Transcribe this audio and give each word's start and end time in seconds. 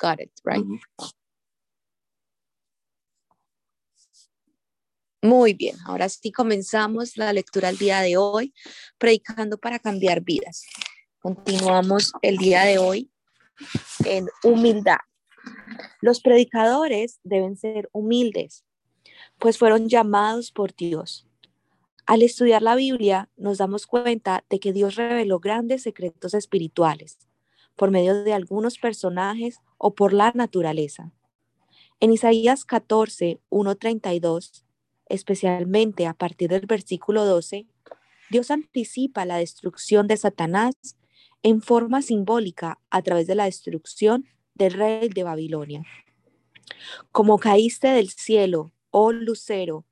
got 0.00 0.20
it, 0.20 0.30
right? 0.44 0.64
Muy 5.20 5.52
bien, 5.52 5.76
ahora 5.84 6.08
sí 6.08 6.30
comenzamos 6.30 7.16
la 7.16 7.32
lectura 7.32 7.68
el 7.70 7.76
día 7.76 8.00
de 8.00 8.16
hoy, 8.16 8.54
predicando 8.98 9.58
para 9.58 9.80
cambiar 9.80 10.20
vidas. 10.20 10.64
Continuamos 11.18 12.12
el 12.22 12.36
día 12.36 12.62
de 12.62 12.78
hoy 12.78 13.10
en 14.04 14.28
humildad. 14.44 14.98
Los 16.00 16.20
predicadores 16.20 17.18
deben 17.24 17.56
ser 17.56 17.88
humildes, 17.92 18.64
pues 19.38 19.58
fueron 19.58 19.88
llamados 19.88 20.52
por 20.52 20.74
Dios. 20.74 21.26
Al 22.06 22.22
estudiar 22.22 22.62
la 22.62 22.76
Biblia 22.76 23.28
nos 23.36 23.58
damos 23.58 23.86
cuenta 23.86 24.44
de 24.48 24.60
que 24.60 24.72
Dios 24.72 24.94
reveló 24.94 25.40
grandes 25.40 25.82
secretos 25.82 26.32
espirituales 26.32 27.18
por 27.74 27.90
medio 27.90 28.22
de 28.22 28.32
algunos 28.32 28.78
personajes 28.78 29.60
o 29.78 29.94
por 29.94 30.12
la 30.12 30.32
naturaleza. 30.34 31.12
En 32.00 32.12
Isaías 32.12 32.64
14, 32.64 33.40
1.32 33.50 34.64
especialmente 35.08 36.06
a 36.06 36.14
partir 36.14 36.50
del 36.50 36.66
versículo 36.66 37.24
12, 37.24 37.66
Dios 38.30 38.50
anticipa 38.50 39.24
la 39.24 39.36
destrucción 39.36 40.06
de 40.06 40.16
Satanás 40.16 40.74
en 41.42 41.62
forma 41.62 42.02
simbólica 42.02 42.78
a 42.90 43.02
través 43.02 43.26
de 43.26 43.34
la 43.34 43.44
destrucción 43.44 44.26
del 44.54 44.74
rey 44.74 45.08
de 45.08 45.22
Babilonia. 45.22 45.84
Como 47.12 47.38
caíste 47.38 47.88
del 47.88 48.10
cielo, 48.10 48.72
oh 48.90 49.12
lucero, 49.12 49.86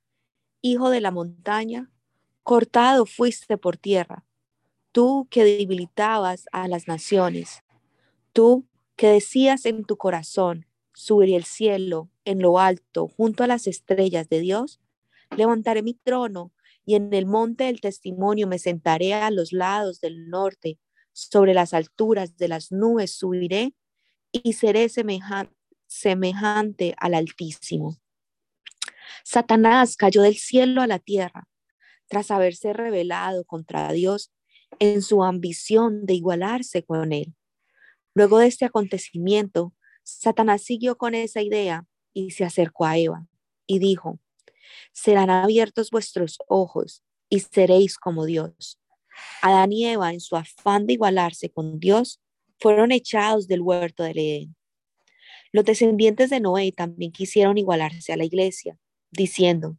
hijo 0.60 0.90
de 0.90 1.00
la 1.00 1.10
montaña, 1.10 1.90
cortado 2.42 3.06
fuiste 3.06 3.56
por 3.56 3.76
tierra, 3.76 4.24
tú 4.92 5.26
que 5.30 5.44
debilitabas 5.44 6.46
a 6.52 6.68
las 6.68 6.88
naciones, 6.88 7.62
tú 8.32 8.66
que 8.96 9.08
decías 9.08 9.66
en 9.66 9.84
tu 9.84 9.96
corazón, 9.96 10.66
subiré 10.94 11.36
el 11.36 11.44
cielo 11.44 12.10
en 12.24 12.40
lo 12.40 12.58
alto 12.58 13.08
junto 13.08 13.44
a 13.44 13.46
las 13.46 13.66
estrellas 13.66 14.28
de 14.28 14.40
Dios, 14.40 14.80
Levantaré 15.34 15.82
mi 15.82 15.94
trono 15.94 16.52
y 16.84 16.94
en 16.94 17.12
el 17.12 17.26
monte 17.26 17.64
del 17.64 17.80
testimonio 17.80 18.46
me 18.46 18.58
sentaré 18.58 19.14
a 19.14 19.30
los 19.30 19.52
lados 19.52 20.00
del 20.00 20.30
norte, 20.30 20.78
sobre 21.12 21.54
las 21.54 21.74
alturas 21.74 22.36
de 22.36 22.48
las 22.48 22.70
nubes 22.70 23.12
subiré 23.12 23.74
y 24.32 24.52
seré 24.52 24.88
semejante, 24.88 26.94
al 26.98 27.14
Altísimo. 27.14 27.96
Satanás 29.24 29.96
cayó 29.96 30.22
del 30.22 30.36
cielo 30.36 30.82
a 30.82 30.86
la 30.86 30.98
tierra 30.98 31.48
tras 32.06 32.30
haberse 32.30 32.72
rebelado 32.72 33.44
contra 33.44 33.92
Dios 33.92 34.30
en 34.78 35.02
su 35.02 35.24
ambición 35.24 36.06
de 36.06 36.14
igualarse 36.14 36.84
con 36.84 37.12
él. 37.12 37.34
Luego 38.16 38.38
de 38.38 38.46
este 38.46 38.64
acontecimiento, 38.64 39.74
Satanás 40.02 40.62
siguió 40.62 40.96
con 40.96 41.14
esa 41.14 41.42
idea 41.42 41.84
y 42.14 42.30
se 42.30 42.44
acercó 42.44 42.86
a 42.86 42.96
Eva 42.96 43.26
y 43.66 43.78
dijo, 43.78 44.20
serán 44.90 45.28
abiertos 45.28 45.90
vuestros 45.90 46.38
ojos 46.48 47.04
y 47.28 47.40
seréis 47.40 47.98
como 47.98 48.24
Dios. 48.24 48.80
Adán 49.42 49.70
y 49.70 49.84
Eva, 49.84 50.14
en 50.14 50.20
su 50.20 50.34
afán 50.34 50.86
de 50.86 50.94
igualarse 50.94 51.50
con 51.50 51.78
Dios, 51.78 52.22
fueron 52.58 52.90
echados 52.90 53.48
del 53.48 53.60
huerto 53.60 54.02
del 54.02 54.16
Edén. 54.16 54.56
Los 55.52 55.66
descendientes 55.66 56.30
de 56.30 56.40
Noé 56.40 56.72
también 56.72 57.12
quisieron 57.12 57.58
igualarse 57.58 58.14
a 58.14 58.16
la 58.16 58.24
iglesia, 58.24 58.78
diciendo, 59.10 59.76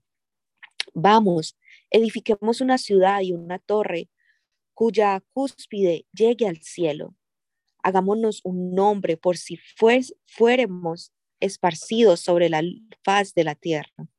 vamos, 0.93 1.57
edifiquemos 1.89 2.61
una 2.61 2.77
ciudad 2.77 3.21
y 3.21 3.31
una 3.31 3.57
torre 3.57 4.11
cuya 4.75 5.23
cúspide 5.33 6.05
llegue 6.13 6.45
al 6.45 6.61
cielo. 6.61 7.15
Hagámonos 7.87 8.41
un 8.43 8.75
nombre 8.75 9.15
por 9.15 9.37
si 9.37 9.57
fuéramos 10.25 11.13
esparcidos 11.39 12.19
sobre 12.19 12.49
la 12.49 12.61
faz 13.01 13.33
de 13.33 13.45
la 13.45 13.55
tierra. 13.55 14.09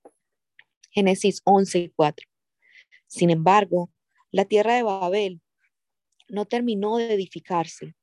Génesis 0.91 1.43
11 1.45 1.79
y 1.79 1.91
4. 1.91 2.27
Sin 3.09 3.29
embargo, 3.29 3.91
la 4.31 4.47
tierra 4.47 4.75
de 4.75 4.85
Babel 4.85 5.43
no 6.29 6.47
terminó 6.47 6.97
de 6.97 7.13
edificarse, 7.13 7.95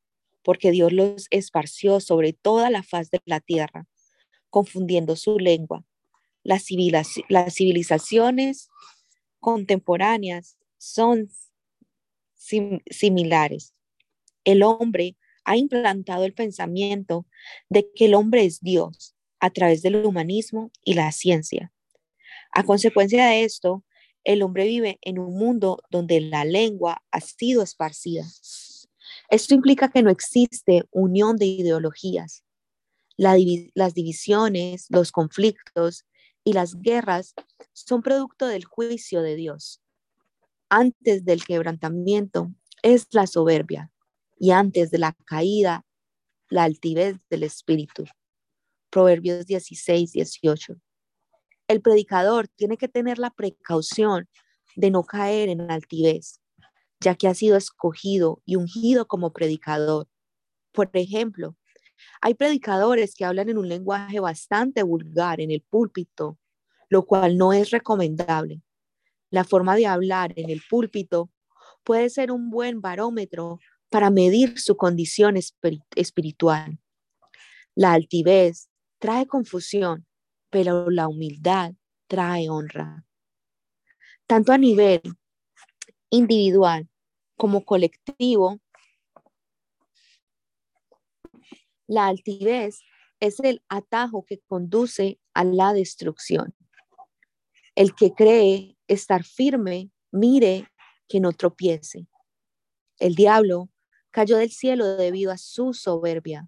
porque 0.44 0.70
Dios 0.70 0.94
los 0.94 1.26
esparció 1.32 2.00
sobre 2.00 2.34
toda 2.34 2.70
la 2.70 2.84
faz 2.84 3.10
de 3.10 3.20
la 3.26 3.40
tierra, 3.40 3.88
confundiendo 4.52 5.16
su 5.16 5.40
lengua. 5.40 5.84
Las, 6.44 6.66
civilizaciones 6.66 8.70
contemporáneas 9.40 10.60
son 10.78 11.28
similares. 12.36 13.74
El 14.44 14.62
hombre 14.62 15.18
ha 15.46 15.56
implantado 15.58 16.26
el 16.26 16.34
pensamiento 16.34 17.26
de 17.70 17.90
que 17.96 18.06
el 18.06 18.16
hombre 18.16 18.46
es 18.46 18.60
Dios 18.62 19.16
a 19.40 19.52
través 19.52 19.82
del 19.82 20.06
humanismo 20.06 20.72
y 20.84 20.96
la 20.96 21.12
ciencia. 21.12 21.72
A 22.52 22.64
consecuencia 22.64 23.28
de 23.28 23.44
esto, 23.44 23.84
el 24.24 24.42
hombre 24.42 24.66
vive 24.66 24.98
en 25.02 25.20
un 25.20 25.38
mundo 25.38 25.82
donde 25.92 26.20
la 26.20 26.46
lengua 26.46 27.04
ha 27.12 27.22
sido 27.22 27.62
esparcida. 27.62 28.26
Esto 29.30 29.54
implica 29.54 29.90
que 29.90 30.04
no 30.04 30.10
existe 30.10 30.84
unión 30.92 31.38
de 31.38 31.46
ideologías. 31.46 32.44
las 33.18 33.94
divisiones, 33.94 34.88
los 34.90 35.12
conflictos 35.12 36.06
y 36.44 36.54
las 36.54 36.82
guerras 36.82 37.34
son 37.72 38.02
producto 38.02 38.48
del 38.48 38.66
juicio 38.66 39.22
de 39.22 39.36
Dios. 39.36 39.82
Antes 40.70 41.24
del 41.24 41.46
quebrantamiento 41.46 42.52
es 42.82 43.08
la 43.12 43.28
soberbia 43.28 43.92
y 44.38 44.52
antes 44.52 44.92
de 44.92 44.98
la 45.00 45.16
caída, 45.26 45.86
la 46.50 46.64
altivez 46.64 47.18
del 47.30 47.44
espíritu. 47.44 48.06
Proverbios 48.90 49.46
16, 49.46 50.12
18 50.12 50.76
el 51.68 51.82
predicador 51.82 52.48
tiene 52.48 52.78
que 52.78 52.88
tener 52.88 53.18
la 53.18 53.32
precaución 53.32 54.30
de 54.76 54.92
no 54.92 55.04
caer 55.04 55.50
en 55.50 55.72
altivez, 55.72 56.40
ya 57.00 57.16
que 57.16 57.28
ha 57.28 57.34
sido 57.34 57.58
escogido 57.58 58.42
y 58.46 58.56
ungido 58.56 59.08
como 59.08 59.34
predicador. 59.34 60.08
Por 60.72 60.90
ejemplo, 60.94 61.56
hay 62.22 62.36
predicadores 62.36 63.16
que 63.16 63.26
hablan 63.26 63.50
en 63.50 63.58
un 63.58 63.70
lenguaje 63.70 64.20
bastante 64.20 64.84
vulgar 64.84 65.42
en 65.42 65.50
el 65.52 65.62
púlpito, 65.62 66.38
lo 66.90 67.06
cual 67.06 67.38
no 67.38 67.54
es 67.54 67.72
recomendable. 67.72 68.62
La 69.32 69.44
forma 69.44 69.76
de 69.76 69.88
hablar 69.88 70.34
en 70.36 70.50
el 70.50 70.62
púlpito 70.70 71.32
puede 71.84 72.10
ser 72.10 72.32
un 72.32 72.50
buen 72.50 72.82
barómetro 72.82 73.60
para 73.96 74.10
medir 74.10 74.60
su 74.60 74.76
condición 74.76 75.38
espiritual. 75.96 76.78
La 77.76 77.94
altivez 77.94 78.68
trae 79.00 79.26
confusión 79.26 80.06
pero 80.50 80.90
la 80.90 81.08
humildad 81.08 81.72
trae 82.08 82.50
honra. 82.50 83.06
Tanto 84.28 84.52
a 84.52 84.58
nivel 84.58 85.02
individual 86.10 86.90
como 87.38 87.64
colectivo, 87.64 88.60
la 91.88 92.08
altivez 92.08 92.82
es 93.22 93.40
el 93.40 93.64
atajo 93.70 94.26
que 94.26 94.42
conduce 94.42 95.22
a 95.34 95.46
la 95.46 95.72
destrucción. 95.72 96.54
El 97.76 97.96
que 97.96 98.12
cree 98.12 98.78
estar 98.90 99.24
firme, 99.24 99.90
mire 100.12 100.68
que 101.08 101.22
no 101.22 101.32
tropiece. 101.32 102.10
El 103.00 103.16
diablo 103.16 103.70
cayó 104.16 104.38
del 104.38 104.50
cielo 104.50 104.96
debido 104.96 105.30
a 105.34 105.38
su 105.38 105.74
soberbia. 105.74 106.48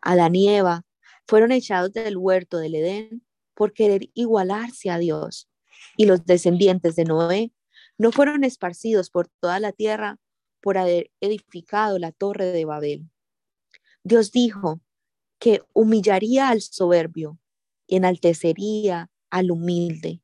Adán 0.00 0.34
y 0.34 0.48
Eva 0.48 0.86
fueron 1.26 1.52
echados 1.52 1.92
del 1.92 2.16
huerto 2.16 2.56
del 2.56 2.76
Edén 2.76 3.22
por 3.52 3.74
querer 3.74 4.08
igualarse 4.14 4.88
a 4.88 4.96
Dios. 4.96 5.50
Y 5.98 6.06
los 6.06 6.24
descendientes 6.24 6.96
de 6.96 7.04
Noé 7.04 7.52
no 7.98 8.10
fueron 8.10 8.42
esparcidos 8.42 9.10
por 9.10 9.28
toda 9.28 9.60
la 9.60 9.72
tierra 9.72 10.18
por 10.62 10.78
haber 10.78 11.10
edificado 11.20 11.98
la 11.98 12.10
torre 12.10 12.46
de 12.46 12.64
Babel. 12.64 13.10
Dios 14.02 14.32
dijo 14.32 14.80
que 15.38 15.60
humillaría 15.74 16.48
al 16.48 16.62
soberbio 16.62 17.38
y 17.86 17.96
enaltecería 17.96 19.10
al 19.28 19.50
humilde. 19.50 20.22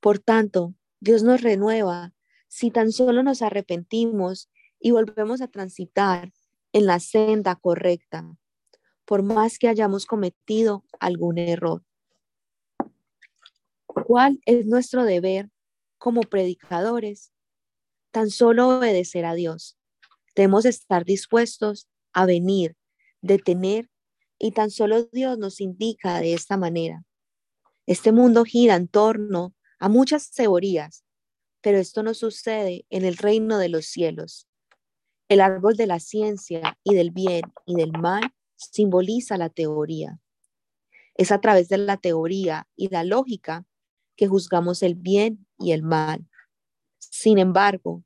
Por 0.00 0.18
tanto, 0.18 0.74
Dios 1.00 1.22
nos 1.22 1.40
renueva 1.40 2.12
si 2.46 2.70
tan 2.70 2.92
solo 2.92 3.22
nos 3.22 3.40
arrepentimos 3.40 4.50
y 4.84 4.90
volvemos 4.90 5.40
a 5.40 5.48
transitar 5.48 6.30
en 6.74 6.84
la 6.84 7.00
senda 7.00 7.56
correcta, 7.56 8.36
por 9.06 9.22
más 9.22 9.58
que 9.58 9.68
hayamos 9.68 10.04
cometido 10.04 10.84
algún 11.00 11.38
error. 11.38 11.82
¿Cuál 13.86 14.42
es 14.44 14.66
nuestro 14.66 15.04
deber 15.04 15.48
como 15.96 16.20
predicadores? 16.20 17.32
Tan 18.10 18.28
solo 18.28 18.76
obedecer 18.76 19.24
a 19.24 19.32
Dios. 19.32 19.78
Debemos 20.36 20.66
estar 20.66 21.06
dispuestos 21.06 21.88
a 22.12 22.26
venir, 22.26 22.76
detener, 23.22 23.88
y 24.38 24.50
tan 24.50 24.70
solo 24.70 25.04
Dios 25.04 25.38
nos 25.38 25.62
indica 25.62 26.20
de 26.20 26.34
esta 26.34 26.58
manera. 26.58 27.04
Este 27.86 28.12
mundo 28.12 28.44
gira 28.44 28.74
en 28.74 28.88
torno 28.88 29.54
a 29.78 29.88
muchas 29.88 30.30
teorías, 30.32 31.04
pero 31.62 31.78
esto 31.78 32.02
no 32.02 32.12
sucede 32.12 32.84
en 32.90 33.06
el 33.06 33.16
reino 33.16 33.56
de 33.56 33.70
los 33.70 33.86
cielos. 33.86 34.46
El 35.28 35.40
árbol 35.40 35.76
de 35.76 35.86
la 35.86 36.00
ciencia 36.00 36.78
y 36.84 36.94
del 36.94 37.10
bien 37.10 37.42
y 37.66 37.74
del 37.74 37.92
mal 37.92 38.34
simboliza 38.56 39.38
la 39.38 39.48
teoría. 39.48 40.20
Es 41.14 41.32
a 41.32 41.40
través 41.40 41.68
de 41.68 41.78
la 41.78 41.96
teoría 41.96 42.66
y 42.76 42.88
la 42.88 43.04
lógica 43.04 43.64
que 44.16 44.26
juzgamos 44.26 44.82
el 44.82 44.94
bien 44.94 45.46
y 45.58 45.72
el 45.72 45.82
mal. 45.82 46.28
Sin 46.98 47.38
embargo, 47.38 48.04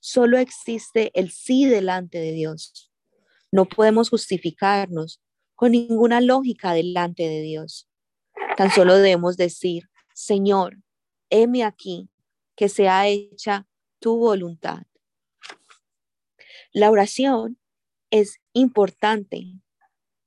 solo 0.00 0.38
existe 0.38 1.10
el 1.14 1.30
sí 1.30 1.64
delante 1.64 2.18
de 2.18 2.32
Dios. 2.32 2.92
No 3.50 3.64
podemos 3.64 4.10
justificarnos 4.10 5.20
con 5.54 5.72
ninguna 5.72 6.20
lógica 6.20 6.72
delante 6.72 7.22
de 7.22 7.40
Dios. 7.42 7.88
Tan 8.56 8.70
solo 8.70 8.96
debemos 8.96 9.36
decir, 9.36 9.88
Señor, 10.14 10.78
heme 11.30 11.64
aquí, 11.64 12.10
que 12.56 12.68
sea 12.68 13.06
hecha 13.08 13.66
tu 14.00 14.18
voluntad. 14.18 14.82
La 16.72 16.90
oración 16.90 17.58
es 18.10 18.40
importante, 18.52 19.54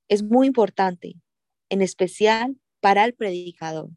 es 0.07 0.23
muy 0.23 0.47
importante, 0.47 1.15
en 1.69 1.81
especial 1.81 2.59
para 2.79 3.05
el 3.05 3.13
predicador. 3.13 3.91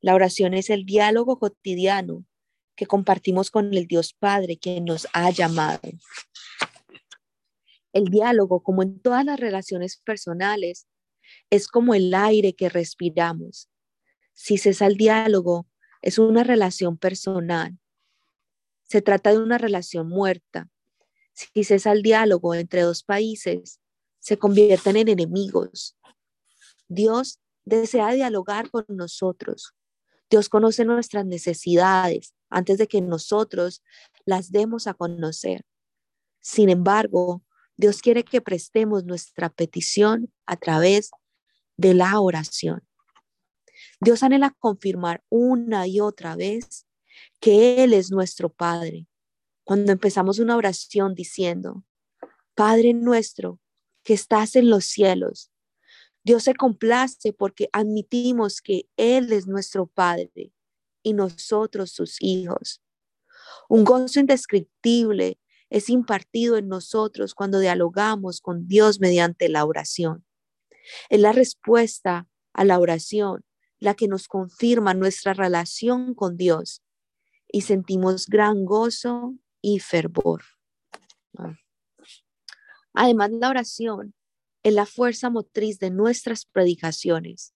La 0.00 0.14
oración 0.14 0.54
es 0.54 0.70
el 0.70 0.84
diálogo 0.84 1.38
cotidiano 1.38 2.24
que 2.76 2.86
compartimos 2.86 3.50
con 3.50 3.72
el 3.74 3.86
Dios 3.86 4.14
Padre 4.14 4.56
que 4.56 4.80
nos 4.80 5.06
ha 5.12 5.30
llamado. 5.30 5.88
El 7.92 8.06
diálogo, 8.06 8.62
como 8.62 8.82
en 8.82 9.00
todas 9.00 9.24
las 9.24 9.38
relaciones 9.38 9.98
personales, 9.98 10.86
es 11.50 11.68
como 11.68 11.94
el 11.94 12.12
aire 12.14 12.54
que 12.54 12.68
respiramos. 12.68 13.68
Si 14.32 14.58
cesa 14.58 14.86
el 14.86 14.96
diálogo, 14.96 15.68
es 16.02 16.18
una 16.18 16.42
relación 16.42 16.98
personal. 16.98 17.78
Se 18.82 19.00
trata 19.00 19.30
de 19.30 19.38
una 19.38 19.58
relación 19.58 20.08
muerta. 20.08 20.68
Si 21.34 21.64
cesa 21.64 21.92
el 21.92 22.02
diálogo 22.02 22.54
entre 22.54 22.82
dos 22.82 23.02
países, 23.02 23.80
se 24.20 24.38
convierten 24.38 24.96
en 24.96 25.08
enemigos. 25.08 25.96
Dios 26.88 27.40
desea 27.64 28.12
dialogar 28.12 28.70
con 28.70 28.84
nosotros. 28.88 29.74
Dios 30.30 30.48
conoce 30.48 30.84
nuestras 30.84 31.26
necesidades 31.26 32.34
antes 32.48 32.78
de 32.78 32.86
que 32.86 33.00
nosotros 33.00 33.82
las 34.24 34.50
demos 34.50 34.86
a 34.86 34.94
conocer. 34.94 35.66
Sin 36.40 36.70
embargo, 36.70 37.42
Dios 37.76 38.00
quiere 38.00 38.24
que 38.24 38.40
prestemos 38.40 39.04
nuestra 39.04 39.48
petición 39.48 40.32
a 40.46 40.56
través 40.56 41.10
de 41.76 41.94
la 41.94 42.20
oración. 42.20 42.86
Dios 44.00 44.22
anhela 44.22 44.54
confirmar 44.58 45.24
una 45.28 45.86
y 45.86 46.00
otra 46.00 46.36
vez 46.36 46.86
que 47.40 47.82
Él 47.82 47.92
es 47.92 48.10
nuestro 48.10 48.52
Padre. 48.52 49.06
Cuando 49.64 49.92
empezamos 49.92 50.38
una 50.38 50.56
oración 50.56 51.14
diciendo, 51.14 51.84
Padre 52.54 52.92
nuestro 52.92 53.60
que 54.02 54.12
estás 54.12 54.56
en 54.56 54.68
los 54.68 54.84
cielos, 54.84 55.50
Dios 56.22 56.44
se 56.44 56.54
complace 56.54 57.32
porque 57.32 57.68
admitimos 57.72 58.60
que 58.60 58.88
Él 58.96 59.32
es 59.32 59.46
nuestro 59.46 59.86
Padre 59.86 60.52
y 61.02 61.14
nosotros 61.14 61.90
sus 61.92 62.20
hijos. 62.20 62.82
Un 63.68 63.84
gozo 63.84 64.20
indescriptible 64.20 65.38
es 65.70 65.88
impartido 65.88 66.56
en 66.56 66.68
nosotros 66.68 67.34
cuando 67.34 67.58
dialogamos 67.58 68.40
con 68.40 68.68
Dios 68.68 69.00
mediante 69.00 69.48
la 69.48 69.64
oración. 69.64 70.24
Es 71.08 71.20
la 71.20 71.32
respuesta 71.32 72.28
a 72.52 72.64
la 72.64 72.78
oración 72.78 73.44
la 73.80 73.94
que 73.94 74.08
nos 74.08 74.28
confirma 74.28 74.94
nuestra 74.94 75.34
relación 75.34 76.14
con 76.14 76.36
Dios 76.36 76.82
y 77.48 77.62
sentimos 77.62 78.26
gran 78.26 78.64
gozo 78.64 79.34
y 79.64 79.78
fervor. 79.78 80.42
Además, 82.92 83.30
la 83.30 83.48
oración 83.48 84.14
es 84.62 84.74
la 84.74 84.84
fuerza 84.84 85.30
motriz 85.30 85.78
de 85.78 85.90
nuestras 85.90 86.44
predicaciones. 86.44 87.54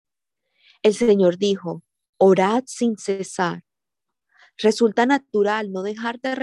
El 0.82 0.94
Señor 0.94 1.36
dijo, 1.36 1.84
orad 2.16 2.64
sin 2.66 2.96
cesar. 2.96 3.62
Resulta 4.56 5.04
natural 5.04 5.70
no 5.70 5.82
dejar 5.82 6.18
de, 6.20 6.34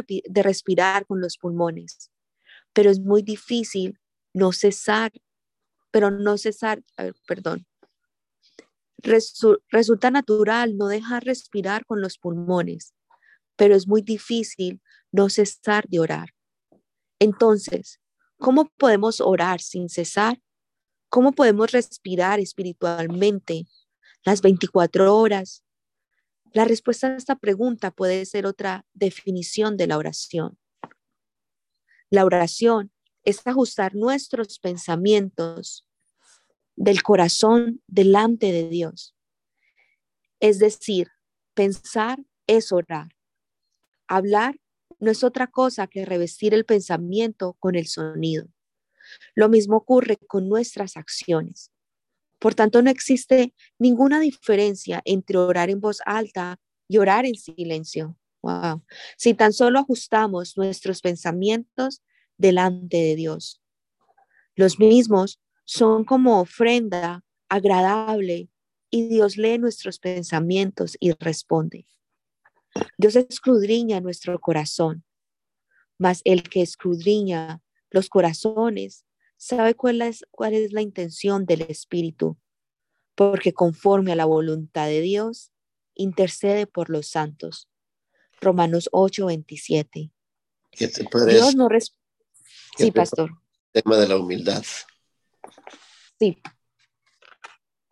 respirar 0.44 1.08
con 1.08 1.20
los 1.20 1.38
pulmones, 1.40 2.12
pero 2.72 2.92
es 2.92 3.00
muy 3.00 3.24
difícil 3.24 4.00
no 4.34 4.52
cesar, 4.52 5.12
pero 5.90 6.12
no 6.12 6.38
cesar, 6.38 6.84
perdón. 7.28 7.66
resulta 9.70 10.12
natural 10.12 10.78
no 10.78 10.88
dejar 10.90 11.24
respirar 11.24 11.88
con 11.88 12.02
los 12.02 12.20
pulmones, 12.20 12.94
pero 13.56 13.76
es 13.76 13.88
muy 13.88 14.04
difícil 14.04 14.80
no 15.16 15.30
cesar 15.30 15.88
de 15.88 16.00
orar. 16.00 16.30
Entonces, 17.20 18.00
¿cómo 18.38 18.70
podemos 18.78 19.22
orar 19.22 19.62
sin 19.62 19.90
cesar? 19.90 20.42
¿Cómo 21.10 21.32
podemos 21.32 21.72
respirar 21.72 22.40
espiritualmente 22.40 23.66
las 24.26 24.42
24 24.42 25.16
horas, 25.16 25.64
la 26.52 26.66
respuesta 26.66 27.08
a 27.08 27.16
esta 27.16 27.36
pregunta 27.36 27.92
puede 27.92 28.26
ser 28.26 28.48
otra 28.48 28.86
definición 28.94 29.78
de 29.78 29.88
la 29.88 29.98
oración. 29.98 30.58
La 32.10 32.26
oración 32.26 32.92
es 33.24 33.46
ajustar 33.46 33.94
nuestros 33.94 34.58
pensamientos 34.60 35.86
del 36.76 37.04
corazón 37.04 37.84
delante 37.88 38.52
de 38.52 38.68
Dios. 38.68 39.16
Es 40.40 40.58
decir, 40.58 41.10
pensar 41.54 42.20
es 42.48 42.72
orar. 42.72 43.10
Hablar 44.08 44.60
no 45.00 45.12
es 45.12 45.24
otra 45.24 45.48
cosa 45.48 45.88
que 45.88 46.06
revestir 46.06 46.54
el 46.54 46.66
pensamiento 46.66 47.56
con 47.60 47.76
el 47.76 47.88
sonido. 47.88 48.48
Lo 49.36 49.50
mismo 49.50 49.78
ocurre 49.78 50.18
con 50.28 50.50
nuestras 50.50 50.98
acciones. 50.98 51.72
Por 52.40 52.56
tanto, 52.56 52.82
no 52.82 52.90
existe 52.90 53.54
ninguna 53.80 54.20
diferencia 54.20 55.02
entre 55.06 55.38
orar 55.38 55.70
en 55.70 55.80
voz 55.80 56.00
alta 56.06 56.60
y 56.88 56.98
orar 56.98 57.26
en 57.26 57.36
silencio. 57.36 58.18
Wow. 58.42 58.84
Si 59.18 59.34
tan 59.34 59.54
solo 59.54 59.80
ajustamos 59.80 60.58
nuestros 60.58 61.02
pensamientos 61.02 62.04
delante 62.38 62.98
de 62.98 63.16
Dios. 63.16 63.62
Los 64.56 64.80
mismos 64.80 65.42
son 65.64 66.06
como 66.06 66.40
ofrenda 66.40 67.24
agradable 67.50 68.50
y 68.90 69.08
Dios 69.08 69.38
lee 69.38 69.58
nuestros 69.58 70.00
pensamientos 70.00 70.96
y 71.00 71.12
responde. 71.14 71.88
Dios 72.98 73.16
escudriña 73.16 74.00
nuestro 74.02 74.40
corazón, 74.40 75.04
mas 75.98 76.22
el 76.24 76.44
que 76.44 76.62
escudriña 76.62 77.62
los 77.90 78.10
corazones 78.10 79.06
sabe 79.38 79.76
cuál 79.76 80.02
es, 80.02 80.26
cuál 80.32 80.54
es 80.54 80.72
la 80.74 80.82
intención 80.82 81.46
del 81.46 81.62
Espíritu, 81.62 82.38
porque 83.16 83.54
conforme 83.54 84.12
a 84.12 84.16
la 84.16 84.26
voluntad 84.26 84.88
de 84.88 85.02
Dios, 85.02 85.52
intercede 85.94 86.68
por 86.68 86.90
los 86.90 87.08
santos. 87.08 87.70
Romanos 88.42 88.90
8, 88.92 89.28
27. 89.28 90.12
Dios 90.72 91.56
no 91.56 91.70
Sí, 92.78 92.92
pastor. 92.92 93.32
El 93.74 93.84
tema 93.84 93.98
de 93.98 94.08
la 94.08 94.18
humildad. 94.18 94.64
Sí. 96.20 96.38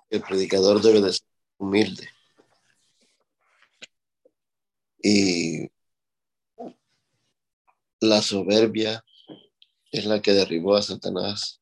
El 0.09 0.21
predicador 0.21 0.81
debe 0.81 1.01
de 1.01 1.13
ser 1.13 1.25
humilde. 1.57 2.09
Y 5.05 5.69
la 7.99 8.21
soberbia 8.21 9.03
es 9.91 10.05
la 10.05 10.21
que 10.21 10.31
derribó 10.31 10.75
a 10.75 10.81
Satanás 10.81 11.61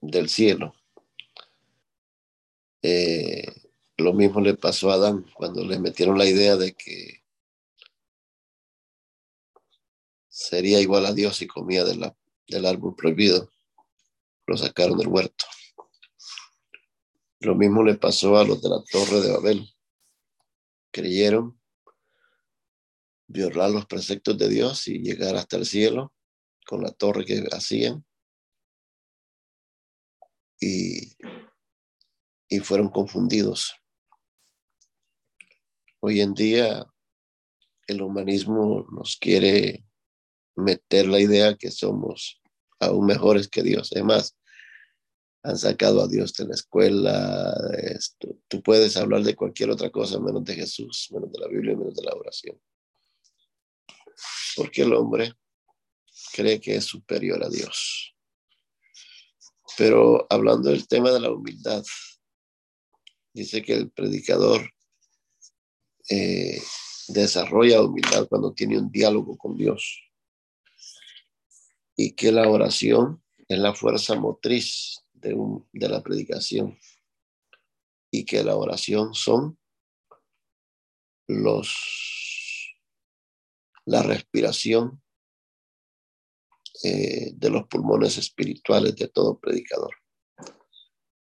del 0.00 0.28
cielo. 0.28 0.72
Eh, 2.82 3.44
lo 3.96 4.12
mismo 4.12 4.40
le 4.40 4.54
pasó 4.54 4.90
a 4.90 4.94
Adán 4.94 5.26
cuando 5.34 5.64
le 5.64 5.78
metieron 5.80 6.16
la 6.16 6.26
idea 6.26 6.56
de 6.56 6.74
que 6.74 7.24
sería 10.28 10.80
igual 10.80 11.06
a 11.06 11.12
Dios 11.12 11.36
si 11.36 11.48
comía 11.48 11.84
del 11.84 12.66
árbol 12.66 12.94
prohibido. 12.94 13.50
Lo 14.46 14.56
sacaron 14.56 14.98
del 14.98 15.08
huerto. 15.08 15.46
Lo 17.40 17.56
mismo 17.56 17.82
le 17.82 17.94
pasó 17.94 18.38
a 18.38 18.44
los 18.44 18.62
de 18.62 18.68
la 18.68 18.82
torre 18.84 19.20
de 19.20 19.32
Babel. 19.32 19.73
Creyeron 20.94 21.60
violar 23.26 23.68
los 23.70 23.84
preceptos 23.86 24.38
de 24.38 24.48
Dios 24.48 24.86
y 24.86 25.00
llegar 25.00 25.34
hasta 25.34 25.56
el 25.56 25.66
cielo 25.66 26.14
con 26.64 26.84
la 26.84 26.92
torre 26.92 27.24
que 27.24 27.44
hacían. 27.50 28.06
Y, 30.60 31.16
y 32.48 32.60
fueron 32.60 32.90
confundidos. 32.90 33.74
Hoy 35.98 36.20
en 36.20 36.32
día 36.32 36.86
el 37.88 38.00
humanismo 38.00 38.86
nos 38.92 39.16
quiere 39.16 39.84
meter 40.54 41.08
la 41.08 41.18
idea 41.18 41.56
que 41.56 41.72
somos 41.72 42.40
aún 42.78 43.06
mejores 43.06 43.48
que 43.48 43.64
Dios. 43.64 43.90
Además, 43.92 44.38
han 45.44 45.58
sacado 45.58 46.02
a 46.02 46.08
Dios 46.08 46.32
de 46.32 46.46
la 46.46 46.54
escuela. 46.54 47.54
Esto. 47.76 48.38
Tú 48.48 48.62
puedes 48.62 48.96
hablar 48.96 49.22
de 49.22 49.36
cualquier 49.36 49.70
otra 49.70 49.90
cosa 49.90 50.18
menos 50.18 50.42
de 50.42 50.54
Jesús, 50.54 51.08
menos 51.12 51.30
de 51.30 51.38
la 51.38 51.48
Biblia, 51.48 51.76
menos 51.76 51.94
de 51.94 52.02
la 52.02 52.14
oración. 52.14 52.58
Porque 54.56 54.82
el 54.82 54.94
hombre 54.94 55.34
cree 56.32 56.58
que 56.60 56.76
es 56.76 56.84
superior 56.84 57.44
a 57.44 57.50
Dios. 57.50 58.16
Pero 59.76 60.26
hablando 60.30 60.70
del 60.70 60.88
tema 60.88 61.10
de 61.10 61.20
la 61.20 61.30
humildad, 61.30 61.84
dice 63.34 63.60
que 63.62 63.74
el 63.74 63.90
predicador 63.90 64.62
eh, 66.08 66.62
desarrolla 67.08 67.82
humildad 67.82 68.26
cuando 68.28 68.54
tiene 68.54 68.78
un 68.78 68.90
diálogo 68.90 69.36
con 69.36 69.56
Dios 69.56 70.00
y 71.96 72.12
que 72.12 72.32
la 72.32 72.48
oración 72.48 73.22
es 73.46 73.58
la 73.58 73.74
fuerza 73.74 74.14
motriz 74.14 75.03
de, 75.24 75.88
la 75.88 76.02
predicación 76.02 76.78
y 78.10 78.24
que 78.24 78.44
la 78.44 78.56
oración 78.56 79.14
son 79.14 79.58
los 81.26 81.74
la 83.86 84.02
respiración 84.02 85.02
eh, 86.82 87.32
de 87.34 87.50
los 87.50 87.66
pulmones 87.66 88.16
espirituales 88.18 88.96
de 88.96 89.08
todo 89.08 89.38
predicador. 89.38 89.94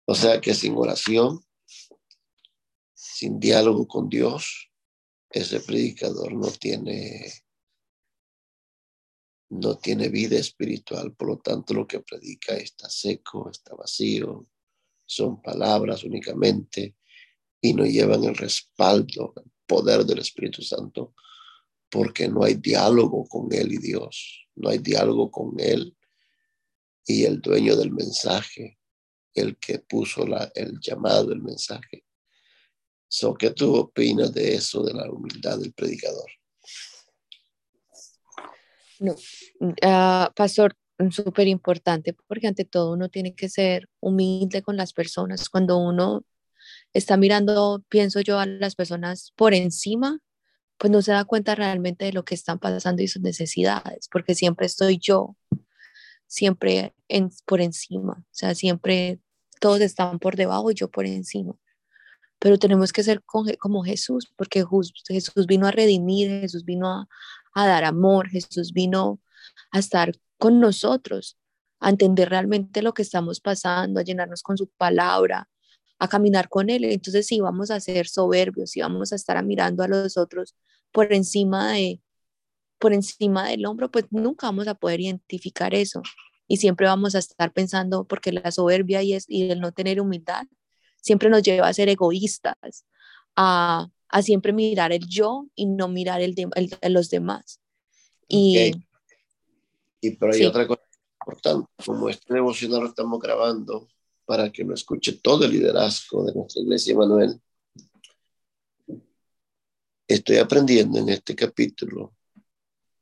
O 0.05 0.15
sea 0.15 0.41
que 0.41 0.55
sin 0.55 0.75
oración, 0.75 1.45
sin 2.95 3.39
diálogo 3.39 3.87
con 3.87 4.09
Dios, 4.09 4.71
ese 5.29 5.59
predicador 5.59 6.33
no 6.33 6.47
tiene 6.47 7.31
no 9.49 9.77
tiene 9.77 10.09
vida 10.09 10.37
espiritual, 10.37 11.13
por 11.13 11.27
lo 11.27 11.37
tanto 11.39 11.73
lo 11.73 11.87
que 11.87 12.01
predica 12.01 12.55
está 12.55 12.89
seco, 12.89 13.49
está 13.49 13.75
vacío, 13.75 14.47
son 15.05 15.41
palabras 15.41 16.03
únicamente 16.03 16.95
y 17.59 17.73
no 17.73 17.85
llevan 17.85 18.23
el 18.23 18.35
respaldo, 18.35 19.33
el 19.37 19.51
poder 19.65 20.05
del 20.05 20.19
Espíritu 20.19 20.61
Santo, 20.61 21.15
porque 21.89 22.27
no 22.27 22.43
hay 22.43 22.55
diálogo 22.55 23.27
con 23.27 23.51
Él 23.51 23.73
y 23.73 23.77
Dios, 23.77 24.47
no 24.55 24.69
hay 24.69 24.77
diálogo 24.77 25.31
con 25.31 25.59
Él 25.59 25.95
y 27.05 27.23
el 27.23 27.41
dueño 27.41 27.75
del 27.75 27.91
mensaje, 27.91 28.77
el 29.33 29.57
que 29.57 29.79
puso 29.79 30.27
la, 30.27 30.51
el 30.53 30.79
llamado 30.79 31.27
del 31.27 31.41
mensaje. 31.41 32.05
So, 33.07 33.33
¿Qué 33.33 33.49
tú 33.49 33.75
opinas 33.75 34.31
de 34.31 34.53
eso, 34.53 34.83
de 34.83 34.93
la 34.93 35.11
humildad 35.11 35.57
del 35.57 35.73
predicador? 35.73 36.29
No, 38.99 39.15
uh, 39.61 40.33
pastor, 40.35 40.75
súper 41.09 41.47
importante 41.47 42.15
porque 42.27 42.47
ante 42.47 42.65
todo 42.65 42.93
uno 42.93 43.09
tiene 43.09 43.33
que 43.33 43.49
ser 43.49 43.89
humilde 43.99 44.61
con 44.61 44.75
las 44.77 44.93
personas. 44.93 45.49
Cuando 45.49 45.77
uno 45.77 46.23
está 46.93 47.17
mirando, 47.17 47.83
pienso 47.89 48.21
yo, 48.21 48.39
a 48.39 48.45
las 48.45 48.75
personas 48.75 49.31
por 49.35 49.53
encima, 49.53 50.19
pues 50.77 50.91
no 50.91 51.01
se 51.01 51.11
da 51.11 51.25
cuenta 51.25 51.55
realmente 51.55 52.05
de 52.05 52.13
lo 52.13 52.23
que 52.23 52.35
están 52.35 52.59
pasando 52.59 53.01
y 53.01 53.07
sus 53.07 53.21
necesidades, 53.21 54.07
porque 54.09 54.35
siempre 54.35 54.65
estoy 54.65 54.97
yo, 54.97 55.35
siempre 56.27 56.93
en, 57.07 57.29
por 57.45 57.61
encima, 57.61 58.13
o 58.19 58.27
sea, 58.31 58.55
siempre 58.55 59.19
todos 59.59 59.81
están 59.81 60.19
por 60.19 60.35
debajo 60.35 60.71
y 60.71 60.75
yo 60.75 60.89
por 60.89 61.05
encima. 61.05 61.53
Pero 62.39 62.57
tenemos 62.57 62.93
que 62.93 63.03
ser 63.03 63.21
como 63.23 63.83
Jesús, 63.83 64.31
porque 64.37 64.63
Jesús 65.09 65.45
vino 65.45 65.67
a 65.67 65.71
redimir, 65.71 66.29
Jesús 66.41 66.63
vino 66.63 66.87
a, 66.87 67.09
a 67.53 67.67
dar 67.67 67.83
amor, 67.83 68.29
Jesús 68.29 68.73
vino 68.73 69.19
a 69.71 69.79
estar 69.79 70.13
con 70.37 70.59
nosotros, 70.59 71.37
a 71.79 71.89
entender 71.89 72.29
realmente 72.29 72.81
lo 72.81 72.93
que 72.93 73.01
estamos 73.01 73.39
pasando, 73.39 73.99
a 73.99 74.03
llenarnos 74.03 74.43
con 74.43 74.57
su 74.57 74.67
palabra, 74.69 75.49
a 75.99 76.07
caminar 76.07 76.49
con 76.49 76.69
Él. 76.69 76.85
Entonces, 76.85 77.27
si 77.27 77.39
vamos 77.39 77.71
a 77.71 77.79
ser 77.79 78.07
soberbios, 78.07 78.71
si 78.71 78.81
vamos 78.81 79.11
a 79.13 79.15
estar 79.15 79.43
mirando 79.45 79.83
a 79.83 79.87
los 79.87 80.17
otros 80.17 80.55
por 80.91 81.13
encima 81.13 81.73
de 81.73 82.01
por 82.79 82.93
encima 82.93 83.49
del 83.49 83.65
hombro, 83.65 83.91
pues 83.91 84.05
nunca 84.09 84.47
vamos 84.47 84.67
a 84.67 84.75
poder 84.75 85.01
identificar 85.01 85.75
eso. 85.75 86.01
Y 86.47 86.57
siempre 86.57 86.87
vamos 86.87 87.13
a 87.15 87.19
estar 87.19 87.51
pensando, 87.53 88.05
porque 88.05 88.31
la 88.31 88.51
soberbia 88.51 89.01
es, 89.01 89.25
y 89.27 89.51
el 89.51 89.59
no 89.59 89.73
tener 89.73 90.01
humildad 90.01 90.47
siempre 91.01 91.29
nos 91.29 91.43
lleva 91.43 91.67
a 91.67 91.73
ser 91.73 91.89
egoístas, 91.89 92.85
a, 93.35 93.89
a 94.09 94.21
siempre 94.21 94.53
mirar 94.53 94.91
el 94.91 95.07
yo 95.07 95.47
y 95.55 95.67
no 95.67 95.87
mirar 95.87 96.21
el 96.21 96.35
de, 96.35 96.49
los 96.89 97.09
demás. 97.09 97.61
Y, 98.27 98.71
y 100.01 100.11
pero 100.11 100.33
hay 100.33 100.45
otra 100.45 100.67
cosa 100.67 100.81
importante, 101.21 101.69
como 101.85 102.09
este 102.09 102.33
devocional 102.33 102.81
lo 102.81 102.87
estamos 102.89 103.19
grabando 103.19 103.87
para 104.25 104.51
que 104.51 104.63
lo 104.63 104.73
escuche 104.73 105.19
todo 105.21 105.45
el 105.45 105.51
liderazgo 105.51 106.25
de 106.25 106.33
nuestra 106.33 106.61
iglesia 106.61 106.95
Manuel. 106.95 107.39
Estoy 110.07 110.37
aprendiendo 110.37 110.99
en 110.99 111.09
este 111.09 111.35
capítulo 111.35 112.15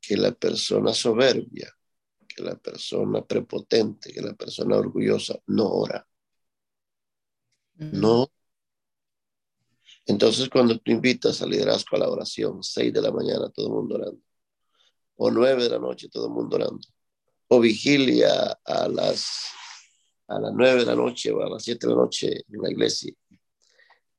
que 0.00 0.16
la 0.16 0.32
persona 0.32 0.92
soberbia, 0.92 1.74
que 2.26 2.42
la 2.42 2.56
persona 2.56 3.24
prepotente, 3.24 4.12
que 4.12 4.20
la 4.20 4.34
persona 4.34 4.76
orgullosa 4.76 5.38
no 5.46 5.68
ora. 5.68 6.06
No 7.76 8.30
entonces, 10.08 10.48
cuando 10.48 10.78
tú 10.78 10.90
invitas 10.90 11.42
al 11.42 11.50
liderazgo 11.50 11.94
a 11.96 12.00
la 12.00 12.08
oración, 12.08 12.62
seis 12.62 12.90
de 12.94 13.02
la 13.02 13.12
mañana, 13.12 13.50
todo 13.50 13.66
el 13.66 13.72
mundo 13.74 13.96
orando, 13.96 14.22
o 15.16 15.30
nueve 15.30 15.64
de 15.64 15.68
la 15.68 15.78
noche, 15.78 16.08
todo 16.08 16.28
el 16.28 16.32
mundo 16.32 16.56
orando, 16.56 16.80
o 17.48 17.60
vigilia 17.60 18.58
a 18.64 18.88
las, 18.88 19.50
a 20.26 20.40
las 20.40 20.52
nueve 20.54 20.80
de 20.80 20.86
la 20.86 20.94
noche 20.94 21.30
o 21.30 21.42
a 21.42 21.50
las 21.50 21.62
siete 21.62 21.86
de 21.86 21.92
la 21.92 22.00
noche 22.00 22.28
en 22.48 22.62
la 22.62 22.70
iglesia, 22.70 23.12